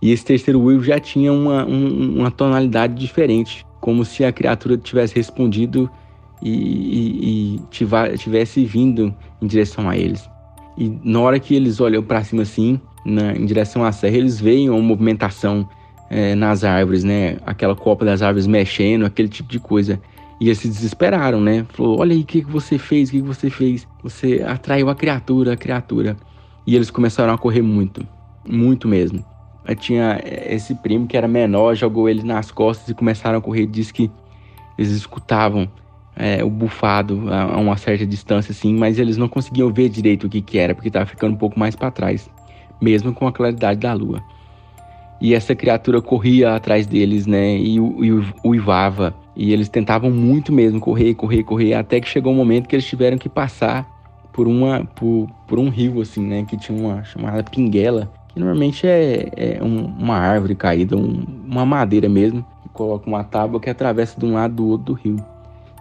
E 0.00 0.10
esse 0.10 0.24
terceiro 0.24 0.60
uivo 0.60 0.82
já 0.82 0.98
tinha 0.98 1.32
uma, 1.32 1.64
um, 1.64 2.18
uma 2.18 2.30
tonalidade 2.30 2.94
diferente, 2.94 3.64
como 3.80 4.04
se 4.04 4.24
a 4.24 4.32
criatura 4.32 4.76
tivesse 4.76 5.14
respondido 5.14 5.88
e, 6.42 6.50
e, 6.50 7.56
e 7.56 8.16
tivesse 8.18 8.64
vindo 8.64 9.14
em 9.40 9.46
direção 9.46 9.88
a 9.88 9.96
eles. 9.96 10.28
E 10.76 10.88
na 11.04 11.20
hora 11.20 11.38
que 11.38 11.54
eles 11.54 11.80
olham 11.80 12.02
para 12.02 12.24
cima 12.24 12.42
assim, 12.42 12.80
na, 13.04 13.32
em 13.32 13.44
direção 13.44 13.84
à 13.84 13.92
serra, 13.92 14.16
eles 14.16 14.40
veem 14.40 14.70
uma 14.70 14.80
movimentação 14.80 15.68
é, 16.08 16.34
nas 16.34 16.64
árvores, 16.64 17.04
né? 17.04 17.38
Aquela 17.46 17.74
copa 17.74 18.04
das 18.04 18.22
árvores 18.22 18.46
mexendo, 18.46 19.04
aquele 19.04 19.28
tipo 19.28 19.48
de 19.48 19.58
coisa. 19.58 20.00
E 20.40 20.46
eles 20.46 20.58
se 20.58 20.68
desesperaram, 20.68 21.40
né? 21.40 21.66
Falou: 21.70 22.00
Olha 22.00 22.14
aí, 22.14 22.22
o 22.22 22.24
que, 22.24 22.42
que 22.42 22.50
você 22.50 22.78
fez? 22.78 23.08
O 23.08 23.12
que, 23.12 23.20
que 23.20 23.26
você 23.26 23.50
fez? 23.50 23.86
Você 24.02 24.42
atraiu 24.46 24.88
a 24.88 24.94
criatura, 24.94 25.52
a 25.52 25.56
criatura. 25.56 26.16
E 26.66 26.76
eles 26.76 26.90
começaram 26.90 27.32
a 27.32 27.38
correr 27.38 27.62
muito, 27.62 28.06
muito 28.48 28.86
mesmo. 28.86 29.24
Tinha 29.78 30.20
esse 30.24 30.74
primo 30.74 31.06
que 31.06 31.16
era 31.16 31.28
menor, 31.28 31.74
jogou 31.74 32.08
ele 32.08 32.22
nas 32.22 32.50
costas 32.50 32.88
e 32.88 32.94
começaram 32.94 33.38
a 33.38 33.40
correr. 33.40 33.66
Diz 33.66 33.90
que 33.90 34.10
eles 34.76 34.90
escutavam 34.92 35.68
é, 36.16 36.44
o 36.44 36.50
bufado 36.50 37.32
a, 37.32 37.58
uma 37.58 37.76
certa 37.76 38.06
distância, 38.06 38.52
assim, 38.52 38.74
mas 38.74 38.98
eles 38.98 39.16
não 39.16 39.28
conseguiam 39.28 39.72
ver 39.72 39.88
direito 39.88 40.26
o 40.26 40.30
que, 40.30 40.40
que 40.40 40.58
era, 40.58 40.74
porque 40.74 40.88
estava 40.88 41.06
ficando 41.06 41.34
um 41.34 41.38
pouco 41.38 41.58
mais 41.58 41.74
para 41.74 41.90
trás, 41.90 42.30
mesmo 42.80 43.12
com 43.12 43.26
a 43.26 43.32
claridade 43.32 43.80
da 43.80 43.92
lua. 43.92 44.22
E 45.20 45.34
essa 45.34 45.54
criatura 45.54 46.02
corria 46.02 46.54
atrás 46.54 46.86
deles, 46.86 47.26
né, 47.26 47.56
e, 47.56 47.76
e 47.76 48.24
uivava. 48.44 49.14
E 49.36 49.52
eles 49.52 49.68
tentavam 49.68 50.10
muito 50.10 50.52
mesmo 50.52 50.80
correr, 50.80 51.14
correr, 51.14 51.42
correr, 51.44 51.74
até 51.74 52.00
que 52.00 52.08
chegou 52.08 52.32
um 52.32 52.36
momento 52.36 52.68
que 52.68 52.74
eles 52.74 52.84
tiveram 52.84 53.16
que 53.16 53.28
passar 53.28 53.86
por 54.32 54.48
uma 54.48 54.84
por, 54.84 55.28
por 55.46 55.58
um 55.58 55.68
rio 55.68 56.00
assim, 56.00 56.26
né, 56.26 56.44
que 56.44 56.56
tinha 56.56 56.76
uma 56.76 57.04
chamada 57.04 57.42
pinguela, 57.44 58.10
que 58.28 58.40
normalmente 58.40 58.86
é, 58.86 59.30
é 59.36 59.62
um, 59.62 59.84
uma 59.84 60.16
árvore 60.16 60.54
caída, 60.54 60.96
um, 60.96 61.24
uma 61.46 61.64
madeira 61.64 62.08
mesmo, 62.08 62.44
que 62.62 62.68
coloca 62.70 63.08
uma 63.08 63.22
tábua 63.22 63.60
que 63.60 63.70
atravessa 63.70 64.18
de 64.18 64.26
um 64.26 64.34
lado 64.34 64.54
do 64.54 64.66
outro 64.66 64.86
do 64.86 64.92
rio. 64.94 65.31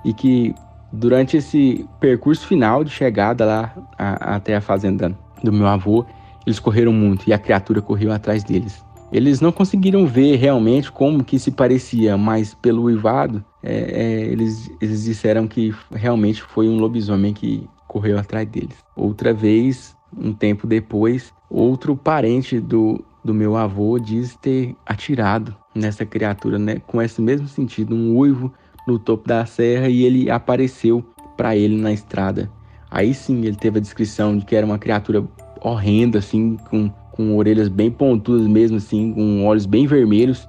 E 0.03 0.13
que 0.13 0.55
durante 0.91 1.37
esse 1.37 1.87
percurso 1.99 2.45
final 2.45 2.83
de 2.83 2.89
chegada 2.89 3.45
lá 3.45 3.75
a, 3.97 4.35
até 4.35 4.55
a 4.55 4.61
fazenda 4.61 5.17
do 5.43 5.51
meu 5.51 5.67
avô, 5.67 6.05
eles 6.45 6.59
correram 6.59 6.91
muito 6.91 7.27
e 7.27 7.33
a 7.33 7.39
criatura 7.39 7.81
correu 7.81 8.11
atrás 8.11 8.43
deles. 8.43 8.83
Eles 9.11 9.41
não 9.41 9.51
conseguiram 9.51 10.05
ver 10.05 10.37
realmente 10.37 10.91
como 10.91 11.23
que 11.23 11.37
se 11.37 11.51
parecia, 11.51 12.17
mas 12.17 12.53
pelo 12.53 12.83
uivado, 12.83 13.43
é, 13.61 13.73
é, 13.73 14.21
eles, 14.23 14.71
eles 14.81 15.03
disseram 15.03 15.47
que 15.47 15.73
realmente 15.91 16.41
foi 16.41 16.69
um 16.69 16.79
lobisomem 16.79 17.33
que 17.33 17.67
correu 17.87 18.17
atrás 18.17 18.47
deles. 18.47 18.77
Outra 18.95 19.33
vez, 19.33 19.95
um 20.17 20.31
tempo 20.31 20.65
depois, 20.65 21.33
outro 21.49 21.95
parente 21.95 22.57
do, 22.57 23.03
do 23.23 23.33
meu 23.33 23.57
avô 23.57 23.99
diz 23.99 24.33
ter 24.37 24.75
atirado 24.85 25.53
nessa 25.75 26.05
criatura, 26.05 26.57
né, 26.57 26.81
com 26.87 27.01
esse 27.01 27.21
mesmo 27.21 27.49
sentido, 27.49 27.93
um 27.93 28.15
uivo 28.15 28.51
no 28.87 28.99
topo 28.99 29.27
da 29.27 29.45
serra 29.45 29.89
e 29.89 30.03
ele 30.03 30.29
apareceu 30.29 31.05
para 31.37 31.55
ele 31.55 31.75
na 31.77 31.91
estrada. 31.91 32.49
Aí 32.89 33.13
sim 33.13 33.45
ele 33.45 33.55
teve 33.55 33.77
a 33.77 33.81
descrição 33.81 34.37
de 34.37 34.45
que 34.45 34.55
era 34.55 34.65
uma 34.65 34.77
criatura 34.77 35.23
horrenda, 35.61 36.19
assim, 36.19 36.57
com 36.69 36.91
com 37.11 37.37
orelhas 37.37 37.67
bem 37.67 37.91
pontudas 37.91 38.47
mesmo 38.47 38.77
assim, 38.77 39.13
com 39.13 39.45
olhos 39.45 39.65
bem 39.65 39.85
vermelhos, 39.85 40.47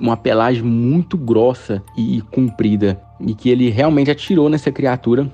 uma 0.00 0.16
pelagem 0.16 0.62
muito 0.62 1.16
grossa 1.16 1.82
e 1.96 2.20
comprida, 2.30 3.00
e 3.20 3.34
que 3.34 3.48
ele 3.48 3.70
realmente 3.70 4.10
atirou 4.10 4.48
nessa 4.48 4.70
criatura, 4.70 5.30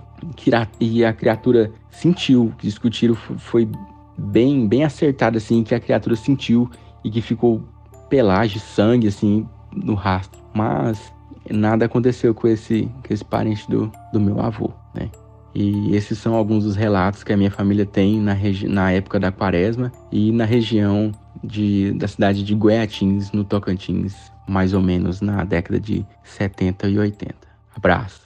e 0.80 1.04
a 1.04 1.12
criatura 1.12 1.72
sentiu, 1.90 2.52
que 2.58 2.68
o 2.86 2.90
tiro 2.90 3.14
foi 3.14 3.68
bem, 4.16 4.66
bem 4.66 4.84
acertado 4.84 5.36
assim, 5.36 5.62
que 5.62 5.74
a 5.74 5.80
criatura 5.80 6.16
sentiu 6.16 6.70
e 7.04 7.10
que 7.10 7.20
ficou 7.20 7.62
pelagem, 8.08 8.58
sangue 8.58 9.08
assim 9.08 9.46
no 9.74 9.94
rastro. 9.94 10.40
Mas 10.54 11.12
nada 11.50 11.86
aconteceu 11.86 12.34
com 12.34 12.48
esse, 12.48 12.88
com 13.06 13.12
esse 13.12 13.24
parente 13.24 13.68
do, 13.70 13.90
do 14.12 14.20
meu 14.20 14.40
avô, 14.40 14.70
né? 14.94 15.10
E 15.54 15.96
esses 15.96 16.18
são 16.18 16.34
alguns 16.34 16.64
dos 16.64 16.76
relatos 16.76 17.24
que 17.24 17.32
a 17.32 17.36
minha 17.36 17.50
família 17.50 17.86
tem 17.86 18.20
na, 18.20 18.36
na 18.68 18.92
época 18.92 19.18
da 19.18 19.32
quaresma 19.32 19.90
e 20.12 20.30
na 20.30 20.44
região 20.44 21.10
de, 21.42 21.92
da 21.92 22.06
cidade 22.06 22.44
de 22.44 22.54
Goiatins, 22.54 23.32
no 23.32 23.42
Tocantins, 23.42 24.14
mais 24.46 24.74
ou 24.74 24.82
menos 24.82 25.22
na 25.22 25.44
década 25.44 25.80
de 25.80 26.04
70 26.24 26.88
e 26.88 26.98
80. 26.98 27.34
Abraço. 27.74 28.25